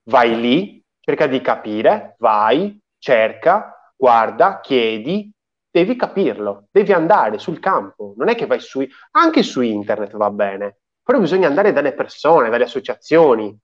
Vai 0.03 0.39
lì, 0.39 0.83
cerca 0.99 1.27
di 1.27 1.39
capire, 1.39 2.15
vai, 2.19 2.77
cerca, 2.97 3.93
guarda, 3.95 4.59
chiedi, 4.59 5.31
devi 5.71 5.95
capirlo, 5.95 6.67
devi 6.69 6.91
andare 6.91 7.39
sul 7.39 7.59
campo. 7.59 8.13
Non 8.17 8.27
è 8.27 8.35
che 8.35 8.45
vai 8.45 8.59
su, 8.59 8.85
anche 9.11 9.43
su 9.43 9.61
internet 9.61 10.15
va 10.17 10.29
bene, 10.29 10.79
però 11.01 11.19
bisogna 11.19 11.47
andare 11.47 11.71
dalle 11.71 11.93
persone, 11.93 12.49
dalle 12.49 12.65
associazioni, 12.65 13.57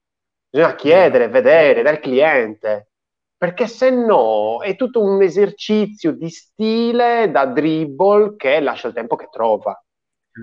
bisogna 0.50 0.76
chiedere, 0.76 1.28
vedere 1.28 1.82
dal 1.82 2.00
cliente, 2.00 2.92
perché 3.36 3.68
se 3.68 3.90
no 3.90 4.62
è 4.62 4.78
tutto 4.78 5.02
un 5.02 5.22
esercizio 5.22 6.14
di 6.14 6.30
stile 6.30 7.30
da 7.32 7.46
dribble 7.46 8.38
che 8.38 8.62
lascia 8.62 8.88
il 8.88 8.94
tempo 8.94 9.18
che 9.18 9.28
trova. 9.30 9.78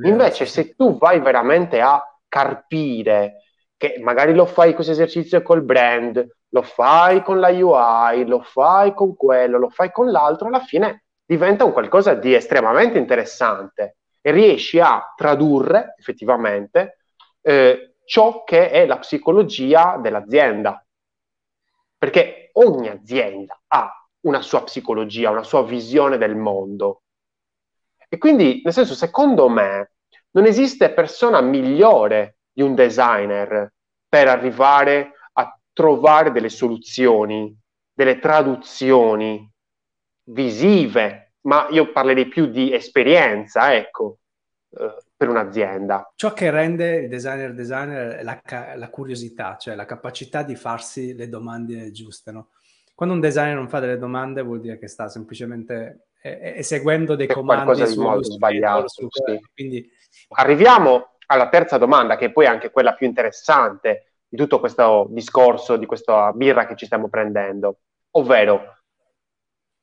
Invece, 0.05 0.45
se 0.45 0.75
tu 0.75 0.99
vai 0.99 1.21
veramente 1.21 1.81
a 1.81 2.03
carpire, 2.29 3.46
che 3.77 3.99
magari 4.03 4.35
lo 4.35 4.47
fai 4.47 4.75
questo 4.75 4.93
esercizio 4.93 5.43
col 5.43 5.63
brand, 5.63 6.27
lo 6.49 6.63
fai 6.63 7.23
con 7.23 7.39
la 7.41 7.49
UI, 7.49 8.27
lo 8.27 8.41
fai 8.41 8.95
con 8.95 9.15
quello, 9.17 9.59
lo 9.59 9.69
fai 9.69 9.93
con 9.93 10.11
l'altro, 10.11 10.49
alla 10.49 10.61
fine 10.61 11.05
diventa 11.25 11.65
un 11.65 11.73
qualcosa 11.73 12.15
di 12.15 12.35
estremamente 12.35 12.99
interessante 12.99 13.97
e 14.21 14.31
riesci 14.31 14.81
a 14.81 15.13
tradurre 15.15 15.95
effettivamente 15.99 16.99
eh, 17.43 17.97
ciò 18.05 18.45
che 18.45 18.71
è 18.71 18.87
la 18.87 18.99
psicologia 18.99 19.99
dell'azienda. 20.01 20.85
Perché 21.99 22.51
ogni 22.55 22.89
azienda 22.89 23.61
ha 23.69 23.91
una 24.21 24.41
sua 24.43 24.63
psicologia, 24.65 25.31
una 25.31 25.43
sua 25.43 25.63
visione 25.65 26.19
del 26.19 26.37
mondo 26.37 27.03
E 28.09 28.19
quindi, 28.19 28.61
nel 28.65 28.73
senso, 28.73 28.95
secondo 28.95 29.49
me, 29.49 29.93
non 30.31 30.47
esiste 30.47 30.93
persona 30.93 31.41
migliore 31.41 32.36
di 32.57 32.63
un 32.63 32.75
designer 32.75 33.71
per 34.09 34.29
arrivare 34.29 35.13
a 35.35 35.61
trovare 35.75 36.33
delle 36.33 36.49
soluzioni, 36.49 37.55
delle 37.93 38.19
traduzioni 38.19 39.47
visive, 40.31 41.35
ma 41.43 41.67
io 41.69 41.93
parlerei 41.93 42.29
più 42.29 42.47
di 42.47 42.73
esperienza, 42.73 43.75
ecco, 43.75 44.21
eh, 44.71 45.05
per 45.15 45.29
un'azienda. 45.29 46.15
Ciò 46.15 46.33
che 46.33 46.51
rende 46.51 46.97
il 46.97 47.09
designer 47.11 47.53
designer 47.53 48.15
è 48.15 48.23
la, 48.23 48.41
la, 48.75 48.89
curiosità, 48.89 49.59
cioè 49.59 49.75
la 49.75 49.85
capacità 49.85 50.43
di 50.43 50.57
farsi 50.57 51.15
le 51.15 51.29
domande 51.29 51.91
giuste. 51.91 52.33
No? 52.33 52.49
Quando 52.95 53.15
un 53.15 53.21
designer 53.21 53.57
non 53.57 53.69
fa 53.69 53.81
delle 53.81 53.99
domande 53.99 54.41
vuol 54.41 54.61
dire 54.61 54.79
che 54.79 54.89
sta 54.89 55.11
semplicemente 55.11 56.07
eseguendo 56.23 57.17
dei 57.17 57.27
comandi 57.27 57.87
su, 57.87 58.23
sbagliato. 58.23 58.89
Su, 58.89 59.09
sì. 59.11 59.39
quindi... 59.53 59.93
Arriviamo 60.29 61.16
alla 61.27 61.49
terza 61.49 61.79
domanda, 61.79 62.17
che 62.17 62.33
poi 62.33 62.45
è 62.45 62.49
anche 62.49 62.71
quella 62.71 62.95
più 62.95 63.07
interessante 63.07 64.13
di 64.29 64.37
tutto 64.37 64.61
questo 64.61 65.07
discorso, 65.11 65.77
di 65.77 65.87
questa 65.87 66.33
birra 66.33 66.67
che 66.67 66.77
ci 66.77 66.87
stiamo 66.87 67.09
prendendo, 67.09 67.79
ovvero 68.13 68.75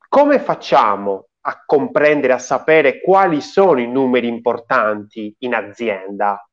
come 0.10 0.40
facciamo 0.40 1.30
a 1.46 1.64
comprendere, 1.66 2.34
a 2.34 2.40
sapere 2.40 3.02
quali 3.02 3.42
sono 3.42 3.80
i 3.80 3.88
numeri 3.88 4.28
importanti 4.28 5.36
in 5.40 5.54
azienda 5.54 6.48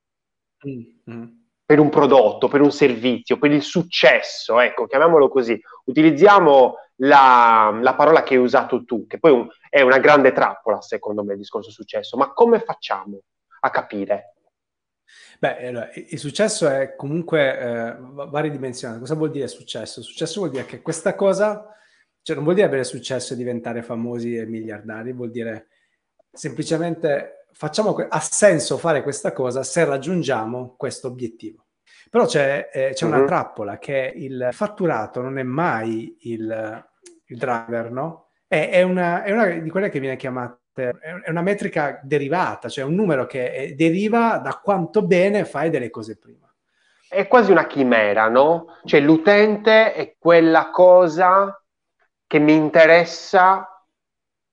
mm-hmm. 0.67 1.27
per 1.65 1.79
un 1.79 1.91
prodotto, 1.91 2.49
per 2.49 2.61
un 2.61 2.73
servizio, 2.73 3.39
per 3.39 3.53
il 3.53 3.63
successo, 3.63 4.59
ecco, 4.59 4.87
chiamiamolo 4.87 5.29
così. 5.29 5.61
Utilizziamo 5.85 6.77
la, 7.03 7.77
la 7.81 7.95
parola 7.95 8.23
che 8.23 8.35
hai 8.35 8.41
usato 8.41 8.85
tu, 8.85 9.07
che 9.07 9.19
poi 9.19 9.33
un, 9.33 9.49
è 9.69 9.83
una 9.83 9.99
grande 9.99 10.33
trappola, 10.33 10.81
secondo 10.81 11.23
me, 11.23 11.33
il 11.33 11.39
discorso 11.39 11.71
successo, 11.71 12.17
ma 12.17 12.33
come 12.33 12.61
facciamo 12.61 13.21
a 13.61 13.71
capire? 13.71 14.35
Beh, 15.41 15.89
il 16.11 16.19
successo 16.19 16.69
è 16.69 16.95
comunque 16.97 17.59
eh, 17.59 17.97
varidimensionato. 17.99 19.01
Cosa 19.01 19.15
vuol 19.15 19.31
dire 19.31 19.49
successo? 19.49 20.03
Successo 20.03 20.41
vuol 20.41 20.53
dire 20.53 20.67
che 20.67 20.83
questa 20.83 21.15
cosa 21.15 21.75
cioè 22.23 22.35
non 22.37 22.45
vuol 22.45 22.57
dire 22.57 22.67
avere 22.67 22.85
successo 22.85 23.33
e 23.33 23.37
diventare 23.37 23.83
famosi 23.83 24.37
e 24.37 24.47
miliardari, 24.47 25.13
vuol 25.13 25.31
dire 25.31 25.69
semplicemente 26.31 27.47
facciamo 27.53 27.93
que- 27.93 28.07
ha 28.09 28.21
senso 28.21 28.79
fare 28.79 29.03
questa 29.03 29.33
cosa 29.33 29.63
se 29.63 29.85
raggiungiamo 29.85 30.75
questo 30.77 31.09
obiettivo. 31.09 31.67
Però 32.11 32.27
c'è, 32.27 32.69
eh, 32.73 32.91
c'è 32.93 33.05
uh-huh. 33.05 33.11
una 33.11 33.21
mhm. 33.21 33.27
trappola 33.27 33.79
che 33.79 34.13
il 34.15 34.49
fatturato 34.53 35.21
non 35.23 35.39
è 35.39 35.43
mai 35.43 36.17
il, 36.21 36.87
il 37.27 37.39
driver, 37.39 37.91
no? 37.91 38.31
È, 38.47 38.69
è, 38.69 38.83
una, 38.83 39.23
è, 39.23 39.31
una, 39.31 39.47
di 39.47 39.71
quelle 39.71 39.89
che 39.89 40.01
viene 40.01 40.17
chiamata 40.17 40.60
è 40.73 41.29
una 41.29 41.43
metrica 41.43 42.01
derivata, 42.03 42.69
cioè 42.69 42.85
un 42.85 42.95
numero 42.95 43.27
che 43.27 43.75
deriva 43.77 44.39
da 44.39 44.61
quanto 44.63 45.03
bene 45.03 45.45
fai 45.45 45.71
delle 45.71 45.91
cose 45.91 46.17
prima. 46.17 46.53
È 47.09 47.27
quasi 47.27 47.51
una 47.51 47.67
chimera, 47.67 48.29
no? 48.29 48.79
Cioè 48.85 49.01
l'utente 49.01 49.93
è 49.95 50.15
quella 50.19 50.71
cosa 50.71 51.61
che 52.27 52.39
mi 52.39 52.55
interessa, 52.55 53.85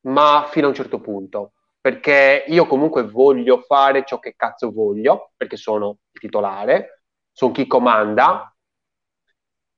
ma 0.02 0.48
fino 0.50 0.66
a 0.66 0.70
un 0.70 0.76
certo 0.76 1.00
punto. 1.00 1.52
Perché 1.80 2.44
io 2.48 2.66
comunque 2.66 3.04
voglio 3.04 3.62
fare 3.62 4.04
ciò 4.06 4.20
che 4.20 4.34
cazzo 4.36 4.72
voglio, 4.72 5.32
perché 5.38 5.56
sono 5.56 6.00
il 6.12 6.20
titolare, 6.20 7.04
sono 7.32 7.52
chi 7.52 7.68
comanda, 7.68 8.52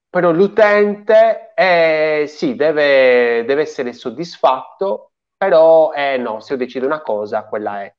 però 0.10 0.32
l'utente 0.32 1.54
è, 1.54 2.24
sì, 2.28 2.56
deve, 2.56 3.44
deve 3.46 3.62
essere 3.62 3.94
soddisfatto, 3.94 5.09
però 5.40 5.94
eh, 5.94 6.18
no, 6.18 6.42
se 6.42 6.52
io 6.52 6.60
decido 6.60 6.86
una 6.86 7.02
cosa, 7.02 7.46
quella 7.46 7.84
è. 7.84 7.96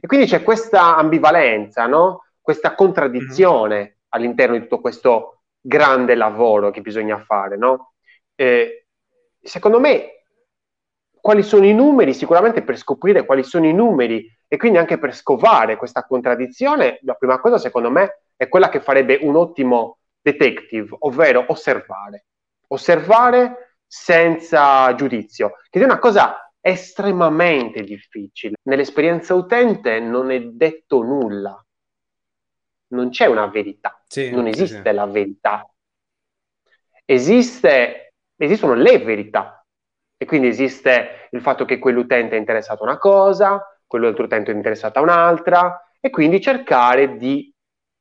E 0.00 0.06
quindi 0.06 0.26
c'è 0.26 0.44
questa 0.44 0.94
ambivalenza, 0.94 1.86
no? 1.86 2.26
questa 2.40 2.76
contraddizione 2.76 3.76
mm-hmm. 3.76 3.92
all'interno 4.10 4.54
di 4.54 4.62
tutto 4.62 4.80
questo 4.80 5.40
grande 5.60 6.14
lavoro 6.14 6.70
che 6.70 6.80
bisogna 6.80 7.18
fare. 7.18 7.56
No? 7.56 7.94
Eh, 8.36 8.86
secondo 9.42 9.80
me, 9.80 10.26
quali 11.20 11.42
sono 11.42 11.66
i 11.66 11.74
numeri? 11.74 12.14
Sicuramente 12.14 12.62
per 12.62 12.76
scoprire 12.76 13.24
quali 13.24 13.42
sono 13.42 13.66
i 13.66 13.72
numeri 13.72 14.24
e 14.46 14.56
quindi 14.56 14.78
anche 14.78 14.96
per 14.96 15.12
scovare 15.12 15.74
questa 15.74 16.06
contraddizione, 16.06 17.00
la 17.02 17.14
prima 17.14 17.40
cosa, 17.40 17.58
secondo 17.58 17.90
me, 17.90 18.20
è 18.36 18.46
quella 18.48 18.68
che 18.68 18.78
farebbe 18.78 19.18
un 19.22 19.34
ottimo 19.34 19.98
detective, 20.20 20.94
ovvero 21.00 21.46
osservare. 21.48 22.26
Osservare 22.68 23.78
senza 23.84 24.94
giudizio, 24.94 25.54
che 25.68 25.80
è 25.80 25.84
una 25.84 25.98
cosa 25.98 26.43
estremamente 26.66 27.82
difficile. 27.82 28.56
Nell'esperienza 28.62 29.34
utente 29.34 30.00
non 30.00 30.30
è 30.30 30.40
detto 30.40 31.02
nulla, 31.02 31.62
non 32.88 33.10
c'è 33.10 33.26
una 33.26 33.46
verità, 33.46 34.02
sì, 34.06 34.30
non 34.30 34.46
esiste 34.46 34.88
sì. 34.88 34.94
la 34.94 35.04
verità. 35.04 35.68
Esiste 37.04 38.14
esistono 38.36 38.72
le 38.74 38.98
verità. 38.98 39.64
E 40.16 40.24
quindi 40.24 40.46
esiste 40.46 41.28
il 41.32 41.42
fatto 41.42 41.66
che 41.66 41.78
quell'utente 41.78 42.36
è 42.36 42.38
interessato 42.38 42.82
a 42.82 42.86
una 42.86 42.98
cosa, 42.98 43.78
quell'altro 43.86 44.24
utente 44.24 44.50
è 44.50 44.54
interessato 44.54 44.98
a 44.98 45.02
un'altra, 45.02 45.90
e 46.00 46.08
quindi 46.08 46.40
cercare 46.40 47.16
di 47.16 47.52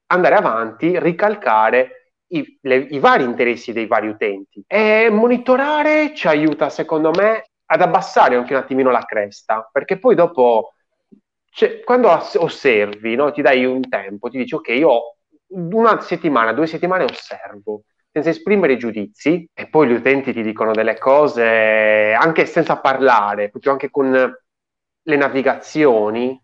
andare 0.08 0.36
avanti, 0.36 0.98
ricalcare 1.00 2.12
i, 2.28 2.60
le, 2.62 2.76
i 2.76 3.00
vari 3.00 3.24
interessi 3.24 3.74
dei 3.74 3.88
vari 3.88 4.08
utenti. 4.08 4.64
E 4.68 5.10
monitorare 5.10 6.14
ci 6.16 6.28
aiuta, 6.28 6.70
secondo 6.70 7.12
me, 7.12 7.48
ad 7.66 7.82
abbassare 7.82 8.36
anche 8.36 8.54
un 8.54 8.60
attimino 8.60 8.92
la 8.92 9.06
cresta, 9.06 9.70
perché 9.72 10.00
poi 10.00 10.16
dopo, 10.16 10.74
cioè, 11.52 11.82
quando 11.82 12.10
osservi, 12.10 13.16
no, 13.16 13.32
ti 13.32 13.42
dai 13.42 13.66
un 13.66 13.88
tempo, 13.88 14.30
ti 14.30 14.38
dici 14.38 14.56
ok, 14.56 14.68
io 14.70 15.16
una 15.48 16.00
settimana, 16.02 16.54
due 16.54 16.68
settimane 16.68 17.04
osservo, 17.04 17.84
senza 18.12 18.30
esprimere 18.30 18.78
giudizi 18.78 19.50
e 19.54 19.68
poi 19.70 19.88
gli 19.88 19.94
utenti 19.94 20.34
ti 20.34 20.44
dicono 20.44 20.72
delle 20.72 20.98
cose 20.98 22.14
anche 22.14 22.46
senza 22.46 22.80
parlare, 22.80 23.50
proprio 23.50 23.72
anche 23.72 23.90
con 23.90 24.12
le 24.12 25.16
navigazioni 25.16 26.40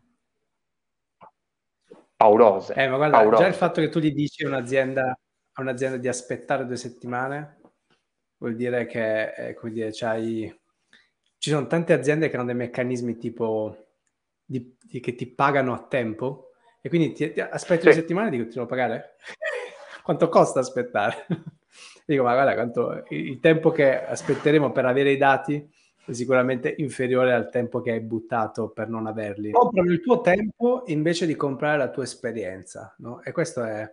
paurose. 2.15 2.73
Eh, 2.73 2.87
ma 2.87 2.97
guarda, 2.97 3.17
paurose. 3.17 3.43
già 3.43 3.47
il 3.47 3.55
fatto 3.55 3.81
che 3.81 3.89
tu 3.89 3.99
gli 3.99 4.11
dici 4.11 4.43
a 4.43 4.47
un'azienda, 4.47 5.17
a 5.53 5.61
un'azienda 5.61 5.97
di 5.97 6.07
aspettare 6.07 6.65
due 6.65 6.75
settimane 6.75 7.59
vuol 8.37 8.55
dire 8.55 8.85
che, 8.85 9.33
eh, 9.33 9.53
come 9.53 9.71
dire, 9.71 9.89
c'hai... 9.91 10.58
ci 11.39 11.49
sono 11.49 11.67
tante 11.67 11.93
aziende 11.93 12.29
che 12.29 12.35
hanno 12.35 12.45
dei 12.45 12.55
meccanismi 12.55 13.17
tipo 13.17 13.75
di, 14.45 14.75
di, 14.81 14.99
che 14.99 15.15
ti 15.15 15.25
pagano 15.25 15.73
a 15.73 15.85
tempo 15.87 16.51
e 16.81 16.89
quindi 16.89 17.13
ti, 17.13 17.31
ti 17.31 17.39
aspetti 17.39 17.81
sì. 17.81 17.85
due 17.85 17.93
settimane 17.93 18.27
e 18.27 18.31
dico 18.31 18.43
ti 18.45 18.53
devo 18.55 18.65
pagare? 18.65 19.15
Quanto 20.03 20.29
costa 20.29 20.59
aspettare? 20.59 21.25
Dico, 22.03 22.23
ma 22.23 22.33
guarda, 22.33 22.55
quanto, 22.55 23.03
il 23.09 23.39
tempo 23.39 23.69
che 23.69 24.03
aspetteremo 24.03 24.71
per 24.71 24.83
avere 24.85 25.11
i 25.11 25.17
dati 25.17 25.63
è 26.03 26.11
sicuramente 26.11 26.73
inferiore 26.79 27.31
al 27.31 27.51
tempo 27.51 27.81
che 27.81 27.91
hai 27.91 27.99
buttato 27.99 28.69
per 28.69 28.89
non 28.89 29.05
averli. 29.05 29.51
Comprano 29.51 29.91
il 29.91 30.01
tuo 30.01 30.19
tempo 30.21 30.81
invece 30.87 31.27
di 31.27 31.35
comprare 31.35 31.77
la 31.77 31.91
tua 31.91 32.01
esperienza, 32.01 32.95
no? 32.97 33.21
E 33.21 33.31
questo 33.31 33.63
è, 33.63 33.87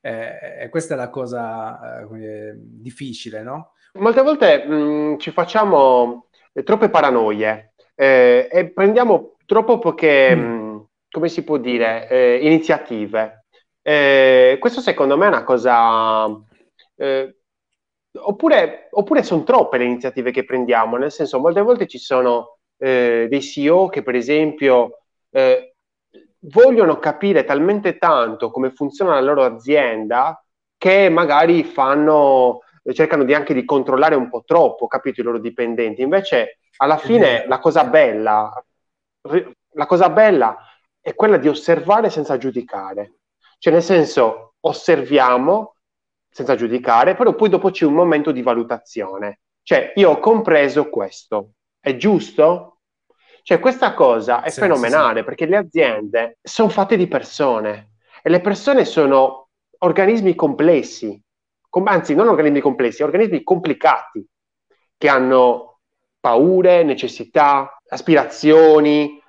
è, 0.00 0.56
è 0.60 0.68
questa 0.70 0.94
è 0.94 0.96
la 0.96 1.10
cosa 1.10 2.00
eh, 2.10 2.54
difficile, 2.56 3.42
no? 3.42 3.74
Molte 3.92 4.22
volte 4.22 4.64
mh, 4.64 4.72
mm, 4.72 5.18
ci 5.18 5.30
facciamo 5.30 6.29
troppe 6.64 6.90
paranoie 6.90 7.74
eh, 7.94 8.48
e 8.50 8.70
prendiamo 8.70 9.36
troppo 9.46 9.78
poche, 9.78 10.34
mm. 10.34 10.40
mm, 10.40 10.78
come 11.10 11.28
si 11.28 11.42
può 11.44 11.56
dire, 11.56 12.08
eh, 12.08 12.38
iniziative. 12.42 13.44
Eh, 13.82 14.56
questo 14.60 14.80
secondo 14.80 15.16
me 15.16 15.24
è 15.24 15.28
una 15.28 15.44
cosa 15.44 16.26
eh, 16.96 17.40
oppure, 18.12 18.88
oppure 18.90 19.22
sono 19.22 19.42
troppe 19.42 19.78
le 19.78 19.84
iniziative 19.84 20.30
che 20.30 20.44
prendiamo, 20.44 20.96
nel 20.96 21.12
senso, 21.12 21.38
molte 21.38 21.60
volte 21.60 21.86
ci 21.86 21.98
sono 21.98 22.58
eh, 22.78 23.26
dei 23.28 23.42
CEO 23.42 23.88
che, 23.88 24.02
per 24.02 24.14
esempio, 24.14 25.02
eh, 25.30 25.74
vogliono 26.40 26.98
capire 26.98 27.44
talmente 27.44 27.98
tanto 27.98 28.50
come 28.50 28.70
funziona 28.70 29.14
la 29.14 29.20
loro 29.20 29.44
azienda 29.44 30.42
che 30.76 31.08
magari 31.10 31.62
fanno, 31.62 32.60
cercano 32.94 33.24
di 33.24 33.34
anche 33.34 33.54
di 33.54 33.64
controllare 33.64 34.14
un 34.14 34.28
po' 34.28 34.42
troppo, 34.44 34.86
capito, 34.86 35.20
i 35.20 35.24
loro 35.24 35.38
dipendenti. 35.38 36.02
Invece, 36.02 36.58
alla 36.76 36.96
fine, 36.96 37.46
la 37.46 37.58
cosa 37.58 37.84
bella, 37.84 38.64
la 39.72 39.86
cosa 39.86 40.10
bella 40.10 40.56
è 41.00 41.14
quella 41.14 41.36
di 41.36 41.48
osservare 41.48 42.10
senza 42.10 42.36
giudicare. 42.36 43.14
Cioè, 43.58 43.72
nel 43.72 43.82
senso, 43.82 44.54
osserviamo, 44.60 45.74
senza 46.30 46.54
giudicare, 46.54 47.14
però 47.14 47.34
poi 47.34 47.48
dopo 47.48 47.70
c'è 47.70 47.84
un 47.84 47.94
momento 47.94 48.30
di 48.30 48.42
valutazione. 48.42 49.40
Cioè, 49.62 49.92
io 49.96 50.10
ho 50.10 50.18
compreso 50.18 50.88
questo, 50.88 51.52
è 51.78 51.96
giusto? 51.96 52.80
Cioè, 53.42 53.58
questa 53.58 53.94
cosa 53.94 54.42
è 54.42 54.50
sì, 54.50 54.60
fenomenale 54.60 55.12
sì, 55.12 55.18
sì. 55.18 55.24
perché 55.24 55.46
le 55.46 55.56
aziende 55.56 56.38
sono 56.42 56.68
fatte 56.68 56.96
di 56.96 57.08
persone 57.08 57.92
e 58.22 58.30
le 58.30 58.40
persone 58.40 58.84
sono 58.84 59.48
organismi 59.78 60.34
complessi, 60.34 61.20
com- 61.70 61.86
anzi, 61.86 62.14
non 62.14 62.28
organismi 62.28 62.60
complessi, 62.60 63.02
organismi 63.02 63.42
complicati 63.42 64.26
che 64.98 65.08
hanno 65.08 65.78
paure, 66.20 66.82
necessità, 66.82 67.78
aspirazioni, 67.88 69.22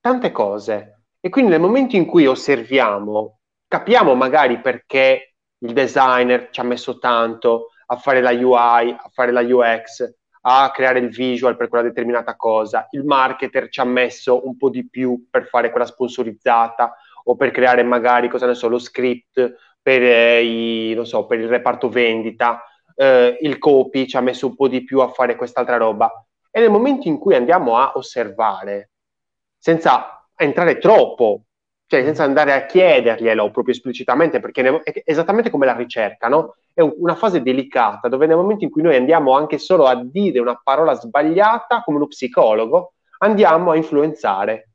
tante 0.00 0.30
cose. 0.30 1.06
E 1.20 1.30
quindi 1.30 1.50
nel 1.50 1.60
momento 1.60 1.96
in 1.96 2.06
cui 2.06 2.26
osserviamo, 2.26 3.40
capiamo 3.66 4.14
magari 4.14 4.60
perché 4.60 5.34
il 5.58 5.72
designer 5.72 6.50
ci 6.50 6.60
ha 6.60 6.64
messo 6.64 6.98
tanto 6.98 7.70
a 7.86 7.96
fare 7.96 8.20
la 8.20 8.30
UI, 8.30 8.90
a 8.90 9.10
fare 9.12 9.32
la 9.32 9.40
UX, 9.40 10.08
a 10.42 10.70
creare 10.70 11.00
il 11.00 11.08
visual 11.08 11.56
per 11.56 11.68
quella 11.68 11.84
determinata 11.84 12.36
cosa, 12.36 12.86
il 12.90 13.04
marketer 13.04 13.68
ci 13.68 13.80
ha 13.80 13.84
messo 13.84 14.46
un 14.46 14.56
po' 14.56 14.70
di 14.70 14.88
più 14.88 15.26
per 15.28 15.46
fare 15.46 15.70
quella 15.70 15.86
sponsorizzata 15.86 16.94
o 17.24 17.34
per 17.34 17.50
creare 17.50 17.82
magari, 17.82 18.28
cosa 18.28 18.46
ne 18.46 18.54
so, 18.54 18.68
lo 18.68 18.78
script 18.78 19.56
per, 19.80 20.02
eh, 20.02 20.42
i, 20.42 21.00
so, 21.04 21.26
per 21.26 21.40
il 21.40 21.48
reparto 21.48 21.88
vendita, 21.88 22.62
eh, 22.94 23.38
il 23.40 23.58
copy 23.58 24.06
ci 24.06 24.16
ha 24.16 24.20
messo 24.20 24.46
un 24.46 24.56
po' 24.56 24.68
di 24.68 24.84
più 24.84 25.00
a 25.00 25.08
fare 25.08 25.36
quest'altra 25.36 25.76
roba. 25.76 26.10
E 26.50 26.60
nel 26.60 26.70
momento 26.70 27.08
in 27.08 27.18
cui 27.18 27.34
andiamo 27.34 27.76
a 27.76 27.92
osservare, 27.94 28.90
senza 29.56 30.26
entrare 30.36 30.78
troppo, 30.78 31.42
cioè 31.86 32.04
senza 32.04 32.24
andare 32.24 32.52
a 32.52 32.66
chiederglielo 32.66 33.50
proprio 33.50 33.74
esplicitamente, 33.74 34.40
perché 34.40 34.82
è 34.82 35.02
esattamente 35.04 35.50
come 35.50 35.66
la 35.66 35.74
ricerca, 35.74 36.28
no? 36.28 36.56
È 36.74 36.80
una 36.80 37.14
fase 37.14 37.42
delicata 37.42 38.08
dove 38.08 38.26
nel 38.26 38.36
momento 38.36 38.64
in 38.64 38.70
cui 38.70 38.82
noi 38.82 38.96
andiamo 38.96 39.32
anche 39.32 39.58
solo 39.58 39.86
a 39.86 39.94
dire 39.94 40.38
una 40.38 40.60
parola 40.62 40.94
sbagliata, 40.94 41.82
come 41.82 41.96
uno 41.96 42.06
psicologo, 42.06 42.92
andiamo 43.18 43.70
a 43.70 43.76
influenzare 43.76 44.70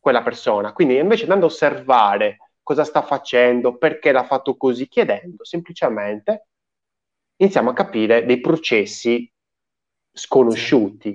quella 0.00 0.22
persona. 0.22 0.72
Quindi 0.72 0.96
invece 0.96 1.24
andando 1.24 1.46
a 1.46 1.48
osservare 1.48 2.47
cosa 2.68 2.84
sta 2.84 3.00
facendo, 3.00 3.78
perché 3.78 4.12
l'ha 4.12 4.24
fatto 4.24 4.54
così, 4.58 4.88
chiedendo 4.88 5.42
semplicemente, 5.42 6.48
iniziamo 7.36 7.70
a 7.70 7.72
capire 7.72 8.26
dei 8.26 8.40
processi 8.40 9.32
sconosciuti. 10.12 11.12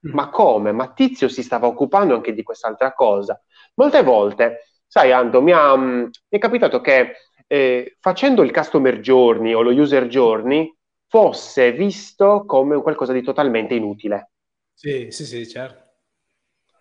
Sì. 0.00 0.08
Ma 0.12 0.30
come? 0.30 0.70
Ma 0.70 0.92
Tizio 0.92 1.28
si 1.28 1.42
stava 1.42 1.66
occupando 1.66 2.14
anche 2.14 2.32
di 2.32 2.44
quest'altra 2.44 2.92
cosa. 2.92 3.42
Molte 3.74 4.04
volte, 4.04 4.60
sai 4.86 5.10
Ando, 5.10 5.42
mi, 5.42 5.50
ha, 5.50 5.74
mi 5.76 6.08
è 6.28 6.38
capitato 6.38 6.80
che 6.80 7.16
eh, 7.48 7.96
facendo 7.98 8.42
il 8.42 8.52
customer 8.52 9.00
journey 9.00 9.54
o 9.54 9.62
lo 9.62 9.72
user 9.72 10.06
journey 10.06 10.72
fosse 11.08 11.72
visto 11.72 12.44
come 12.46 12.80
qualcosa 12.80 13.12
di 13.12 13.22
totalmente 13.22 13.74
inutile. 13.74 14.30
Sì, 14.72 15.10
sì, 15.10 15.24
sì, 15.26 15.48
certo. 15.48 15.81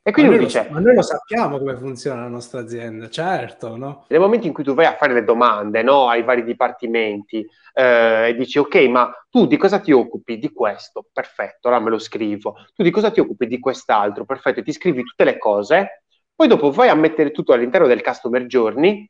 E 0.03 0.11
quindi 0.11 0.31
ma 0.31 0.37
lui 0.37 0.45
dice: 0.45 0.67
Ma 0.71 0.79
noi 0.79 0.95
lo 0.95 1.03
sappiamo 1.03 1.59
come 1.59 1.77
funziona 1.77 2.21
la 2.21 2.27
nostra 2.27 2.59
azienda, 2.59 3.07
certo, 3.07 3.77
no? 3.77 4.05
Nel 4.07 4.19
momento 4.19 4.47
in 4.47 4.53
cui 4.53 4.63
tu 4.63 4.73
vai 4.73 4.85
a 4.85 4.95
fare 4.95 5.13
le 5.13 5.23
domande 5.23 5.83
no, 5.83 6.09
ai 6.09 6.23
vari 6.23 6.43
dipartimenti 6.43 7.45
eh, 7.73 8.29
e 8.29 8.35
dici: 8.35 8.57
Ok, 8.57 8.75
ma 8.87 9.13
tu 9.29 9.45
di 9.45 9.57
cosa 9.57 9.79
ti 9.79 9.91
occupi? 9.91 10.39
Di 10.39 10.51
questo, 10.51 11.05
perfetto, 11.13 11.67
ora 11.67 11.79
me 11.79 11.91
lo 11.91 11.99
scrivo. 11.99 12.55
Tu 12.73 12.81
di 12.81 12.89
cosa 12.89 13.11
ti 13.11 13.19
occupi? 13.19 13.45
Di 13.45 13.59
quest'altro, 13.59 14.25
perfetto, 14.25 14.63
ti 14.63 14.71
scrivi 14.71 15.03
tutte 15.03 15.23
le 15.23 15.37
cose. 15.37 16.03
Poi 16.33 16.47
dopo 16.47 16.71
vai 16.71 16.89
a 16.89 16.95
mettere 16.95 17.29
tutto 17.29 17.53
all'interno 17.53 17.85
del 17.85 18.01
customer 18.01 18.45
journey. 18.47 19.07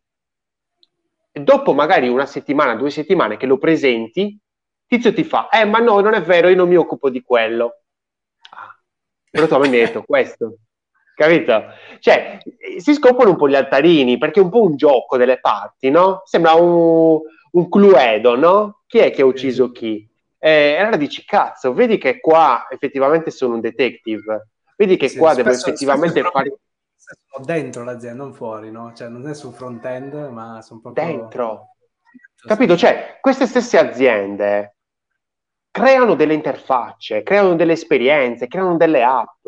E 1.32 1.40
dopo 1.40 1.74
magari 1.74 2.10
una 2.10 2.26
settimana, 2.26 2.76
due 2.76 2.90
settimane 2.90 3.38
che 3.38 3.46
lo 3.46 3.58
presenti, 3.58 4.38
Tizio 4.86 5.14
ti 5.14 5.24
fa: 5.24 5.48
Eh, 5.48 5.64
ma 5.64 5.80
no, 5.80 6.02
non 6.02 6.16
è 6.16 6.22
vero, 6.22 6.50
io 6.50 6.58
non 6.58 6.68
mi 6.68 6.76
occupo 6.76 7.10
di 7.10 7.22
quello. 7.22 7.84
Ah, 8.50 8.78
però 9.30 9.48
tu 9.48 9.58
mi 9.60 9.68
hai 9.68 9.86
detto 9.86 10.04
questo 10.04 10.58
capito? 11.22 11.66
Cioè, 12.00 12.40
si 12.78 12.94
scoprono 12.94 13.32
un 13.32 13.38
po' 13.38 13.48
gli 13.48 13.56
altarini, 13.56 14.18
perché 14.18 14.40
è 14.40 14.44
un 14.44 14.50
po' 14.50 14.64
un 14.64 14.76
gioco 14.76 15.18
delle 15.18 15.40
parti, 15.40 15.92
no? 15.92 16.22
Sembra 16.26 16.54
un, 16.54 17.20
un 17.52 17.70
cluedo, 17.70 18.36
no? 18.36 18.82
Chi 18.88 18.98
è 19.00 19.12
che 19.12 19.22
ha 19.22 19.26
ucciso 19.26 19.72
chi? 19.72 20.10
Eh, 20.40 20.72
e 20.72 20.78
allora 20.78 20.98
dici, 20.98 21.24
cazzo, 21.24 21.74
vedi 21.74 21.98
che 22.00 22.20
qua 22.20 22.68
effettivamente 22.70 23.30
sono 23.30 23.54
un 23.54 23.60
detective, 23.62 24.50
vedi 24.76 24.98
che 24.98 25.10
sì, 25.10 25.18
qua 25.18 25.36
devo 25.36 25.52
effettivamente 25.52 26.22
fare... 26.24 26.58
Sono 26.96 27.46
dentro 27.46 27.84
l'azienda, 27.84 28.24
non 28.24 28.34
fuori, 28.34 28.72
no? 28.72 28.92
Cioè, 28.94 29.08
non 29.08 29.28
è 29.28 29.36
sul 29.36 29.54
front-end, 29.54 30.14
ma 30.32 30.62
sono 30.62 30.80
proprio... 30.80 31.06
Dentro. 31.06 31.68
Capito? 32.44 32.76
Cioè, 32.76 33.20
queste 33.22 33.46
stesse 33.46 33.78
aziende 33.78 34.76
creano 35.70 36.16
delle 36.16 36.34
interfacce, 36.34 37.22
creano 37.22 37.56
delle 37.56 37.74
esperienze, 37.74 38.48
creano 38.48 38.76
delle 38.76 39.04
app, 39.04 39.48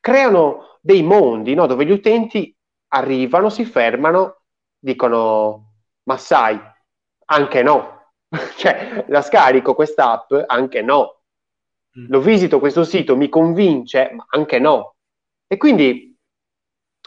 creano 0.00 0.78
dei 0.80 1.02
mondi 1.02 1.54
no? 1.54 1.66
dove 1.66 1.84
gli 1.84 1.90
utenti 1.90 2.54
arrivano, 2.88 3.50
si 3.50 3.64
fermano, 3.64 4.42
dicono 4.78 5.74
ma 6.04 6.16
sai, 6.16 6.58
anche 7.26 7.62
no, 7.62 8.12
cioè 8.56 9.04
la 9.08 9.22
scarico 9.22 9.74
quest'app, 9.74 10.32
anche 10.46 10.82
no, 10.82 11.22
mm. 11.98 12.06
lo 12.08 12.20
visito 12.20 12.58
questo 12.58 12.84
sito, 12.84 13.16
mi 13.16 13.28
convince, 13.28 14.10
ma 14.12 14.26
anche 14.30 14.58
no. 14.58 14.96
E 15.46 15.56
quindi 15.56 16.16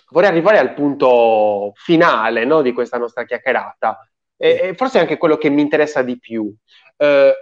vorrei 0.09 0.29
arrivare 0.29 0.59
al 0.59 0.73
punto 0.73 1.71
finale 1.75 2.45
no, 2.45 2.61
di 2.61 2.71
questa 2.71 2.97
nostra 2.97 3.25
chiacchierata, 3.25 4.07
e, 4.37 4.59
e 4.61 4.73
forse 4.75 4.99
anche 4.99 5.17
quello 5.17 5.37
che 5.37 5.49
mi 5.49 5.61
interessa 5.61 6.01
di 6.01 6.17
più. 6.19 6.53
Eh, 6.97 7.33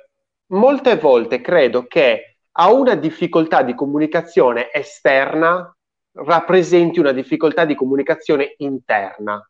molte 0.48 0.96
volte 0.98 1.42
credo 1.42 1.86
che 1.86 2.31
a 2.54 2.72
una 2.72 2.96
difficoltà 2.96 3.64
di 3.64 3.74
comunicazione 3.74 4.72
esterna 4.72 5.76
rappresenti 6.14 7.00
una 7.00 7.14
difficoltà 7.14 7.66
di 7.66 7.76
comunicazione 7.76 8.56
interna. 8.58 9.50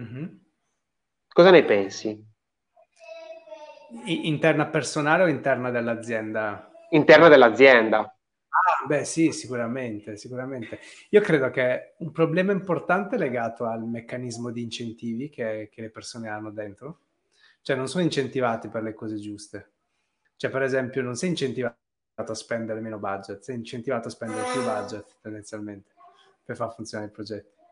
Mm-hmm. 0.00 0.26
Cosa 1.28 1.50
ne 1.50 1.64
pensi? 1.64 2.32
Interna 4.06 4.66
personale 4.66 5.24
o 5.24 5.26
interna 5.26 5.70
dell'azienda? 5.70 6.70
Interna 6.90 7.28
dell'azienda. 7.28 7.98
Ah, 8.00 8.86
beh, 8.86 9.04
sì, 9.04 9.32
sicuramente, 9.32 10.16
sicuramente. 10.16 10.78
Io 11.10 11.20
credo 11.20 11.50
che 11.50 11.94
un 11.98 12.12
problema 12.12 12.52
importante 12.52 13.16
è 13.16 13.18
legato 13.18 13.66
al 13.66 13.84
meccanismo 13.84 14.50
di 14.50 14.62
incentivi 14.62 15.28
che, 15.28 15.68
che 15.70 15.80
le 15.80 15.90
persone 15.90 16.28
hanno 16.28 16.50
dentro. 16.50 17.00
Cioè, 17.62 17.76
non 17.76 17.88
sono 17.88 18.04
incentivati 18.04 18.68
per 18.68 18.82
le 18.82 18.94
cose 18.94 19.16
giuste. 19.16 19.72
Cioè, 20.36 20.50
per 20.50 20.62
esempio, 20.62 21.02
non 21.02 21.14
sei 21.14 21.30
incentivato 21.30 21.76
a 22.14 22.34
spendere 22.34 22.80
meno 22.80 22.98
budget, 22.98 23.40
sei 23.40 23.56
incentivato 23.56 24.08
a 24.08 24.10
spendere 24.10 24.42
più 24.52 24.62
budget 24.62 25.16
tendenzialmente 25.20 25.90
per 26.44 26.56
far 26.56 26.72
funzionare 26.72 27.08
il 27.08 27.14
progetto. 27.14 27.62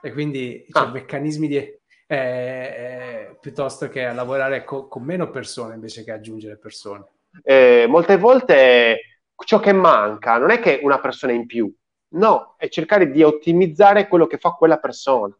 E 0.00 0.12
quindi 0.12 0.66
ah. 0.70 0.80
cioè, 0.80 0.90
meccanismi 0.90 1.48
di... 1.48 1.56
Eh, 1.56 1.80
eh, 2.10 3.36
piuttosto 3.40 3.88
che 3.88 4.06
a 4.06 4.14
lavorare 4.14 4.64
co- 4.64 4.88
con 4.88 5.02
meno 5.02 5.28
persone 5.28 5.74
invece 5.74 6.04
che 6.04 6.12
aggiungere 6.12 6.56
persone. 6.56 7.04
Eh, 7.42 7.86
molte 7.86 8.16
volte 8.16 9.20
ciò 9.44 9.60
che 9.60 9.72
manca 9.72 10.38
non 10.38 10.50
è 10.50 10.58
che 10.58 10.80
una 10.82 11.00
persona 11.00 11.32
in 11.32 11.44
più, 11.44 11.70
no, 12.14 12.54
è 12.56 12.68
cercare 12.68 13.10
di 13.10 13.22
ottimizzare 13.22 14.08
quello 14.08 14.26
che 14.26 14.38
fa 14.38 14.52
quella 14.52 14.78
persona. 14.78 15.36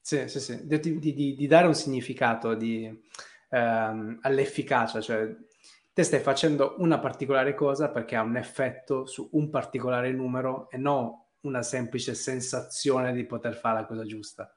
Sì, 0.00 0.28
sì, 0.28 0.40
sì, 0.40 0.66
di, 0.66 0.98
di, 0.98 1.34
di 1.34 1.46
dare 1.46 1.66
un 1.66 1.74
significato 1.74 2.54
di, 2.54 2.88
ehm, 3.50 4.18
all'efficacia, 4.22 5.00
cioè 5.00 5.28
te 5.98 6.04
stai 6.04 6.20
facendo 6.20 6.76
una 6.78 7.00
particolare 7.00 7.54
cosa 7.54 7.88
perché 7.88 8.14
ha 8.14 8.22
un 8.22 8.36
effetto 8.36 9.04
su 9.04 9.30
un 9.32 9.50
particolare 9.50 10.12
numero 10.12 10.70
e 10.70 10.76
non 10.76 11.12
una 11.40 11.60
semplice 11.64 12.14
sensazione 12.14 13.12
di 13.12 13.24
poter 13.24 13.56
fare 13.56 13.80
la 13.80 13.84
cosa 13.84 14.04
giusta. 14.04 14.48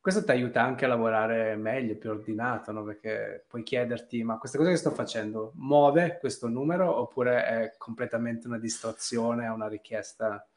Questo 0.00 0.22
ti 0.22 0.30
aiuta 0.30 0.62
anche 0.62 0.84
a 0.84 0.88
lavorare 0.88 1.56
meglio, 1.56 1.96
più 1.96 2.10
ordinato, 2.10 2.70
no? 2.70 2.84
perché 2.84 3.44
puoi 3.48 3.64
chiederti, 3.64 4.22
ma 4.22 4.38
questa 4.38 4.56
cosa 4.56 4.70
che 4.70 4.76
sto 4.76 4.92
facendo 4.92 5.50
muove 5.56 6.18
questo 6.20 6.46
numero 6.46 6.94
oppure 6.94 7.44
è 7.44 7.74
completamente 7.76 8.46
una 8.46 8.60
distrazione, 8.60 9.48
una 9.48 9.66
richiesta? 9.66 10.48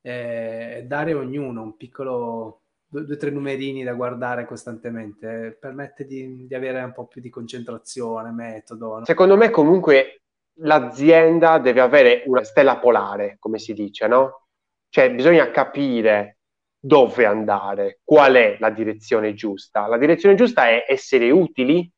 E 0.00 0.84
dare 0.86 1.12
a 1.12 1.18
ognuno 1.18 1.60
un 1.64 1.76
piccolo 1.76 2.62
due 2.88 3.14
o 3.14 3.16
tre 3.16 3.30
numerini 3.30 3.84
da 3.84 3.92
guardare 3.92 4.46
costantemente, 4.46 5.56
permette 5.60 6.06
di, 6.06 6.46
di, 6.46 6.54
avere 6.54 6.82
un 6.82 6.92
po' 6.92 7.06
più 7.06 7.20
di 7.20 7.28
concentrazione, 7.28 8.30
metodo. 8.30 8.98
No? 8.98 9.04
Secondo 9.04 9.36
me 9.36 9.50
comunque 9.50 10.22
l'azienda 10.60 11.58
deve 11.58 11.80
avere 11.80 12.22
una 12.26 12.42
stella 12.42 12.78
polare, 12.78 13.36
come 13.38 13.58
si 13.58 13.74
dice, 13.74 14.06
no? 14.06 14.46
Cioè 14.88 15.12
bisogna 15.12 15.50
capire 15.50 16.38
dove 16.80 17.26
andare, 17.26 18.00
qual 18.02 18.34
è 18.34 18.56
la 18.58 18.70
direzione 18.70 19.34
giusta. 19.34 19.86
La 19.86 19.98
direzione 19.98 20.34
giusta 20.34 20.68
è 20.68 20.86
essere 20.88 21.30
utili 21.30 21.90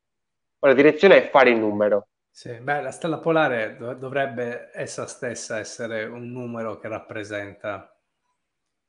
o 0.59 0.67
la 0.67 0.75
direzione 0.75 1.17
è 1.17 1.31
fare 1.31 1.51
il 1.51 1.59
numero. 1.59 2.09
Sì, 2.31 2.59
beh, 2.59 2.81
la 2.81 2.91
stella 2.91 3.19
polare 3.19 3.77
dov- 3.77 3.99
dovrebbe 3.99 4.71
essa 4.73 5.07
stessa 5.07 5.59
essere 5.59 6.05
un 6.05 6.31
numero 6.31 6.79
che 6.79 6.89
rappresenta 6.89 7.95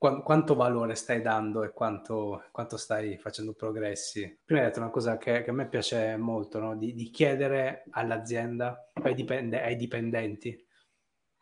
qu- 0.02 0.24
quanto 0.24 0.56
valore 0.56 0.96
stai 0.96 1.22
dando 1.22 1.64
e 1.64 1.72
quanto, 1.72 2.46
quanto, 2.52 2.76
stai 2.76 3.20
facendo 3.20 3.54
progressi. 3.54 4.40
Prima 4.44 4.62
hai 4.62 4.68
detto 4.68 4.80
una 4.80 4.90
cosa 4.90 5.20
che, 5.20 5.44
che 5.44 5.52
a 5.52 5.54
me 5.54 5.68
piace 5.68 6.18
molto, 6.18 6.60
no? 6.60 6.76
di, 6.76 6.96
di, 6.96 7.12
chiedere 7.12 7.84
all'azienda, 7.92 8.90
ai, 8.94 9.14
dipende- 9.14 9.62
ai 9.62 9.76
dipendenti, 9.76 10.66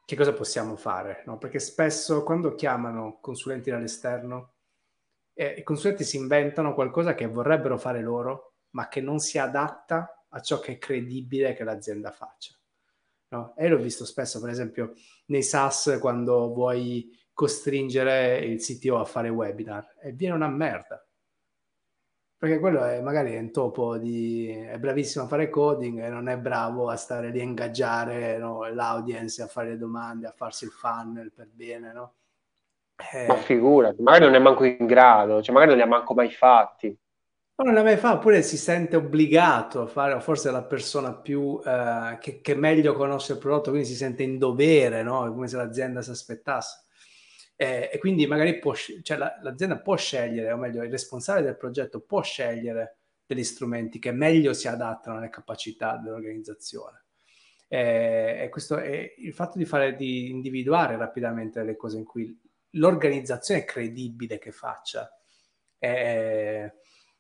che 0.03 0.15
cosa 0.17 0.33
possiamo 0.33 0.75
fare? 0.75 1.23
No? 1.25 1.37
Perché 1.37 1.59
spesso 1.59 2.23
quando 2.23 2.53
chiamano 2.53 3.19
consulenti 3.21 3.69
dall'esterno, 3.69 4.55
eh, 5.33 5.55
i 5.59 5.63
consulenti 5.63 6.03
si 6.03 6.17
inventano 6.17 6.73
qualcosa 6.73 7.15
che 7.15 7.27
vorrebbero 7.27 7.77
fare 7.77 8.01
loro, 8.01 8.55
ma 8.71 8.89
che 8.89 8.99
non 8.99 9.19
si 9.19 9.37
adatta 9.37 10.25
a 10.27 10.41
ciò 10.41 10.59
che 10.59 10.73
è 10.73 10.77
credibile 10.77 11.53
che 11.53 11.63
l'azienda 11.63 12.11
faccia. 12.11 12.53
No? 13.29 13.55
E 13.55 13.69
l'ho 13.69 13.77
visto 13.77 14.03
spesso, 14.03 14.41
per 14.41 14.49
esempio, 14.49 14.93
nei 15.27 15.43
SaaS, 15.43 15.97
quando 16.01 16.51
vuoi 16.51 17.17
costringere 17.39 18.39
il 18.39 18.59
CTO 18.59 18.99
a 18.99 19.05
fare 19.05 19.29
webinar 19.29 19.95
e 20.01 20.11
viene 20.11 20.35
una 20.35 20.49
merda. 20.49 21.01
Perché 22.37 22.59
quello 22.59 22.83
è 22.83 22.99
magari 22.99 23.33
è 23.33 23.39
un 23.39 23.53
topo 23.53 23.97
di... 23.97 24.49
è 24.49 24.77
bravissimo 24.77 25.23
a 25.23 25.27
fare 25.27 25.49
coding 25.49 26.03
e 26.03 26.09
non 26.09 26.27
è 26.27 26.37
bravo 26.37 26.89
a 26.89 26.97
stare 26.97 27.29
lì 27.29 27.39
a 27.39 27.43
ingaggiare 27.43 28.37
no, 28.37 28.67
l'audience, 28.67 29.41
a 29.41 29.47
fare 29.47 29.69
le 29.69 29.77
domande, 29.77 30.27
a 30.27 30.33
farsi 30.35 30.65
il 30.65 30.71
funnel 30.71 31.31
per 31.31 31.47
bene, 31.53 31.93
no? 31.93 32.15
Eh... 33.13 33.27
Ma 33.27 33.35
figurati, 33.35 34.01
magari 34.01 34.25
non 34.25 34.35
è 34.35 34.39
manco 34.39 34.65
in 34.65 34.85
grado, 34.85 35.41
cioè 35.41 35.53
magari 35.53 35.71
non 35.71 35.79
li 35.79 35.85
ha 35.85 35.89
manco 35.89 36.13
mai 36.13 36.31
fatti. 36.31 36.93
Ma 37.55 37.63
non 37.63 37.73
l'ha 37.73 37.83
mai 37.83 37.95
fatto, 37.95 38.17
oppure 38.17 38.41
si 38.41 38.57
sente 38.57 38.97
obbligato 38.97 39.83
a 39.83 39.87
fare, 39.87 40.19
forse 40.19 40.49
è 40.49 40.51
la 40.51 40.63
persona 40.63 41.13
più 41.13 41.57
eh, 41.65 42.17
che, 42.19 42.41
che, 42.41 42.55
meglio 42.55 42.91
conosce 42.95 43.31
il 43.33 43.39
prodotto, 43.39 43.69
quindi 43.69 43.87
si 43.87 43.95
sente 43.95 44.23
in 44.23 44.37
dovere, 44.37 45.03
no? 45.03 45.31
come 45.33 45.47
se 45.47 45.55
l'azienda 45.55 46.01
si 46.01 46.09
aspettasse. 46.09 46.87
Eh, 47.61 47.89
e 47.91 47.97
quindi 47.97 48.25
magari 48.25 48.57
può, 48.57 48.73
cioè 48.73 49.17
la, 49.17 49.37
l'azienda 49.41 49.81
può 49.81 49.97
scegliere, 49.97 50.49
o 50.53 50.55
meglio, 50.55 50.81
il 50.81 50.89
responsabile 50.89 51.47
del 51.47 51.57
progetto 51.57 51.99
può 51.99 52.21
scegliere 52.21 52.99
degli 53.25 53.43
strumenti 53.43 53.99
che 53.99 54.13
meglio 54.13 54.53
si 54.53 54.69
adattano 54.69 55.17
alle 55.17 55.27
capacità 55.27 55.97
dell'organizzazione. 55.97 57.03
Eh, 57.67 58.43
e 58.43 58.49
questo 58.49 58.77
è 58.77 59.13
il 59.17 59.33
fatto 59.33 59.57
di 59.57 59.65
fare, 59.65 59.97
di 59.97 60.29
individuare 60.29 60.95
rapidamente 60.95 61.61
le 61.63 61.75
cose 61.75 61.97
in 61.97 62.05
cui 62.05 62.33
l'organizzazione 62.71 63.63
è 63.63 63.65
credibile 63.65 64.37
che 64.37 64.53
faccia. 64.53 65.13
È, 65.77 66.73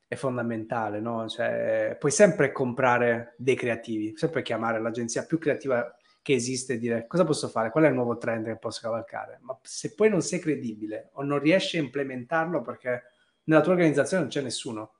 è 0.07 0.15
fondamentale, 0.15 1.01
no? 1.01 1.27
Cioè, 1.27 1.97
puoi 1.99 2.11
sempre 2.13 2.53
comprare 2.53 3.35
dei 3.37 3.55
creativi, 3.55 4.15
sempre 4.15 4.41
chiamare 4.41 4.79
l'agenzia 4.79 5.25
più 5.25 5.37
creativa 5.37 5.93
che 6.29 6.35
esiste 6.35 6.73
e 6.73 6.77
dire 6.77 7.07
cosa 7.07 7.25
posso 7.25 7.47
fare, 7.47 7.71
qual 7.71 7.85
è 7.85 7.87
il 7.87 7.95
nuovo 7.95 8.19
trend 8.19 8.45
che 8.45 8.57
posso 8.57 8.81
cavalcare. 8.81 9.39
Ma 9.41 9.57
se 9.63 9.95
poi 9.95 10.09
non 10.09 10.21
sei 10.21 10.37
credibile 10.37 11.09
o 11.13 11.23
non 11.23 11.39
riesci 11.39 11.77
a 11.77 11.81
implementarlo 11.81 12.61
perché 12.61 13.01
nella 13.45 13.61
tua 13.61 13.71
organizzazione 13.71 14.21
non 14.21 14.31
c'è 14.31 14.41
nessuno 14.41 14.93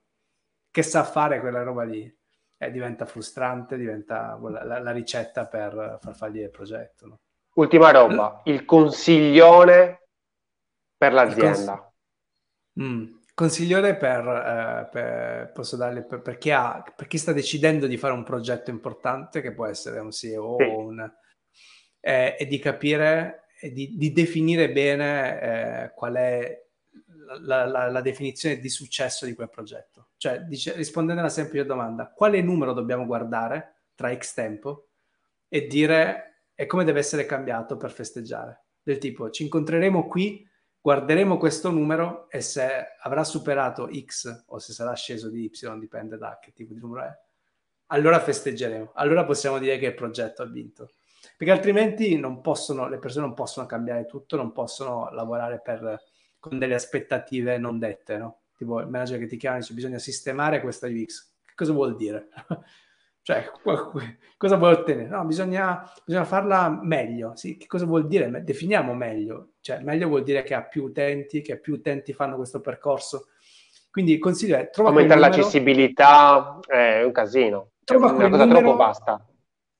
che 0.72 0.82
sa 0.82 1.04
fare 1.04 1.38
quella 1.38 1.62
roba 1.62 1.84
lì, 1.84 2.12
eh, 2.58 2.70
diventa 2.72 3.06
frustrante, 3.06 3.76
diventa 3.76 4.36
la, 4.42 4.80
la, 4.80 4.90
ricetta 4.90 5.46
per 5.46 5.98
far 6.00 6.16
fallire 6.16 6.46
il 6.46 6.50
progetto. 6.50 7.06
No? 7.06 7.20
Ultima 7.54 7.92
roba, 7.92 8.42
il 8.46 8.64
consiglione 8.64 10.08
per 10.96 11.12
l'azienda. 11.12 11.92
Cons- 12.74 12.82
mm 12.82 13.18
consigliere 13.40 13.96
per, 13.96 14.26
eh, 14.28 14.88
per, 14.92 15.52
posso 15.52 15.74
darle 15.76 16.02
per, 16.02 16.20
per, 16.20 16.36
chi 16.36 16.50
ha, 16.50 16.84
per, 16.94 17.06
chi 17.06 17.16
sta 17.16 17.32
decidendo 17.32 17.86
di 17.86 17.96
fare 17.96 18.12
un 18.12 18.22
progetto 18.22 18.68
importante, 18.68 19.40
che 19.40 19.54
può 19.54 19.64
essere 19.64 19.98
un 19.98 20.10
CEO 20.10 20.56
sì. 20.58 20.64
o 20.64 20.78
un, 20.78 21.12
eh, 22.00 22.36
e 22.38 22.46
di 22.46 22.58
capire 22.58 23.44
e 23.60 23.72
di, 23.72 23.96
di 23.96 24.12
definire 24.12 24.72
bene 24.72 25.40
eh, 25.40 25.92
qual 25.94 26.14
è 26.14 26.64
la, 27.42 27.64
la, 27.66 27.90
la, 27.90 28.00
definizione 28.00 28.58
di 28.58 28.68
successo 28.68 29.26
di 29.26 29.34
quel 29.34 29.50
progetto. 29.50 30.08
Cioè, 30.16 30.40
dice, 30.40 30.74
rispondendo 30.74 31.20
alla 31.20 31.30
semplice 31.30 31.66
domanda, 31.66 32.08
quale 32.08 32.40
numero 32.40 32.72
dobbiamo 32.72 33.06
guardare 33.06 33.74
tra 33.94 34.14
X 34.16 34.34
tempo 34.34 34.88
e 35.48 35.66
dire 35.66 36.44
e 36.54 36.66
come 36.66 36.84
deve 36.84 37.00
essere 37.00 37.26
cambiato 37.26 37.76
per 37.76 37.90
festeggiare? 37.90 38.64
Del 38.82 38.98
tipo, 38.98 39.30
ci 39.30 39.42
incontreremo 39.44 40.08
qui 40.08 40.48
guarderemo 40.80 41.36
questo 41.36 41.70
numero 41.70 42.30
e 42.30 42.40
se 42.40 42.96
avrà 43.00 43.22
superato 43.22 43.88
X 43.92 44.44
o 44.46 44.58
se 44.58 44.72
sarà 44.72 44.94
sceso 44.94 45.28
di 45.28 45.44
Y, 45.44 45.78
dipende 45.78 46.16
da 46.16 46.38
che 46.40 46.52
tipo 46.52 46.72
di 46.72 46.80
numero 46.80 47.04
è, 47.04 47.18
allora 47.86 48.18
festeggeremo. 48.20 48.92
Allora 48.94 49.24
possiamo 49.24 49.58
dire 49.58 49.78
che 49.78 49.86
il 49.86 49.94
progetto 49.94 50.42
ha 50.42 50.46
vinto. 50.46 50.92
Perché 51.40 51.54
altrimenti 51.54 52.18
non 52.18 52.42
possono, 52.42 52.86
le 52.86 52.98
persone 52.98 53.24
non 53.24 53.34
possono 53.34 53.64
cambiare 53.64 54.04
tutto, 54.04 54.36
non 54.36 54.52
possono 54.52 55.08
lavorare 55.10 55.62
per, 55.64 55.98
con 56.38 56.58
delle 56.58 56.74
aspettative 56.74 57.56
non 57.56 57.78
dette, 57.78 58.18
no? 58.18 58.40
Tipo 58.54 58.78
il 58.80 58.88
manager 58.88 59.18
che 59.18 59.26
ti 59.26 59.38
chiama 59.38 59.56
e 59.56 59.60
dice 59.60 59.72
bisogna 59.72 59.96
sistemare 59.96 60.60
questa 60.60 60.86
UX. 60.86 61.36
Che 61.46 61.54
cosa 61.54 61.72
vuol 61.72 61.96
dire? 61.96 62.28
Cioè, 63.22 63.50
cosa 64.36 64.56
vuoi 64.56 64.72
ottenere? 64.72 65.08
No, 65.08 65.24
bisogna, 65.24 65.90
bisogna, 66.04 66.24
farla 66.24 66.68
meglio. 66.82 67.36
Sì, 67.36 67.56
che 67.56 67.66
cosa 67.66 67.84
vuol 67.84 68.06
dire? 68.06 68.42
Definiamo 68.42 68.94
meglio. 68.94 69.52
Cioè, 69.60 69.80
meglio 69.80 70.08
vuol 70.08 70.22
dire 70.22 70.42
che 70.42 70.54
ha 70.54 70.62
più 70.62 70.84
utenti, 70.84 71.42
che 71.42 71.58
più 71.58 71.74
utenti 71.74 72.12
fanno 72.12 72.36
questo 72.36 72.60
percorso. 72.60 73.28
Quindi 73.90 74.12
il 74.12 74.18
consiglio 74.18 74.56
è 74.56 74.70
aumentare 74.74 75.20
numero, 75.20 75.20
l'accessibilità 75.20 76.58
è 76.66 77.02
un 77.02 77.12
casino. 77.12 77.70
Trova 77.84 78.10
è 78.10 78.12
una 78.12 78.28
cosa 78.30 78.44
numero, 78.44 78.60
troppo 78.60 78.76
vasta. 78.76 79.29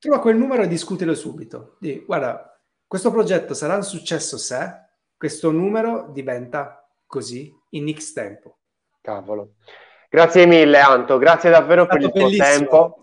Trova 0.00 0.20
quel 0.20 0.36
numero 0.36 0.62
e 0.62 0.66
discutelo 0.66 1.14
subito. 1.14 1.76
Dì, 1.78 2.02
guarda, 2.06 2.58
questo 2.86 3.10
progetto 3.10 3.52
sarà 3.52 3.76
un 3.76 3.82
successo 3.82 4.38
se 4.38 4.88
questo 5.14 5.50
numero 5.50 6.08
diventa 6.10 6.88
così 7.06 7.54
in 7.70 7.94
X 7.94 8.14
tempo. 8.14 8.60
Cavolo. 9.02 9.56
Grazie 10.08 10.46
mille 10.46 10.78
Anto, 10.78 11.18
grazie 11.18 11.50
davvero 11.50 11.84
per 11.86 12.00
il 12.00 12.10
bellissimo. 12.10 12.44
tuo 12.44 12.44
tempo. 12.44 12.94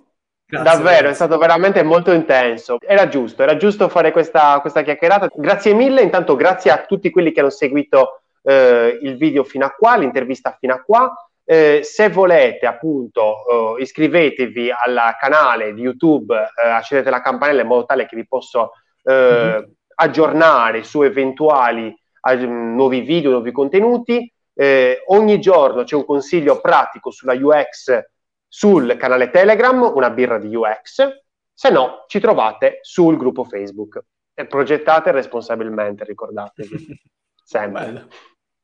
Grazie, 0.49 0.71
Davvero, 0.71 0.89
grazie. 0.89 1.10
è 1.10 1.13
stato 1.13 1.38
veramente 1.38 1.83
molto 1.83 2.12
intenso. 2.12 2.77
Era 2.79 3.07
giusto, 3.07 3.43
era 3.43 3.57
giusto 3.57 3.89
fare 3.89 4.12
questa, 4.12 4.60
questa 4.62 4.81
chiacchierata. 4.81 5.29
Grazie 5.36 5.73
mille, 5.75 6.01
intanto 6.01 6.36
grazie 6.36 6.71
a 6.71 6.83
tutti 6.83 7.12
quelli 7.12 7.31
che 7.31 7.41
hanno 7.41 7.49
seguito 7.51 8.21
eh, 8.41 8.97
il 9.03 9.17
video 9.17 9.43
fino 9.43 9.65
a 9.65 9.71
qua, 9.71 9.97
l'intervista 9.97 10.57
fino 10.60 10.73
a 10.73 10.81
qua. 10.81 11.13
Eh, 11.49 11.79
se 11.81 12.10
volete 12.10 12.65
appunto 12.65 13.77
eh, 13.77 13.81
iscrivetevi 13.81 14.69
al 14.69 15.15
canale 15.17 15.73
di 15.73 15.81
YouTube, 15.81 16.36
eh, 16.36 16.67
accendete 16.67 17.10
la 17.10 17.21
campanella 17.21 17.62
in 17.62 17.67
modo 17.67 17.86
tale 17.86 18.05
che 18.05 18.17
vi 18.17 18.27
posso 18.27 18.71
mm-hmm. 19.10 19.63
aggiornare 19.95 20.83
su 20.83 21.03
eventuali 21.03 21.95
nuovi 22.36 22.99
video, 22.99 23.31
nuovi 23.31 23.53
contenuti. 23.53 24.29
Eh, 24.53 25.03
ogni 25.07 25.39
giorno 25.39 25.83
c'è 25.83 25.95
un 25.95 26.03
consiglio 26.03 26.60
pratico 26.60 27.12
sulla 27.12 27.33
UX 27.33 27.97
sul 28.45 28.97
canale 28.97 29.29
Telegram, 29.29 29.81
una 29.95 30.10
birra 30.10 30.39
di 30.39 30.53
UX, 30.53 31.07
se 31.53 31.69
no 31.69 32.03
ci 32.07 32.19
trovate 32.19 32.79
sul 32.81 33.15
gruppo 33.15 33.45
Facebook. 33.45 34.03
E 34.33 34.45
progettate 34.45 35.12
responsabilmente, 35.12 36.03
ricordatevi. 36.03 37.01
Sempre. 37.41 38.07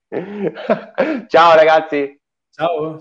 Ciao 1.27 1.55
ragazzi. 1.55 2.21
Ciao. 2.57 2.99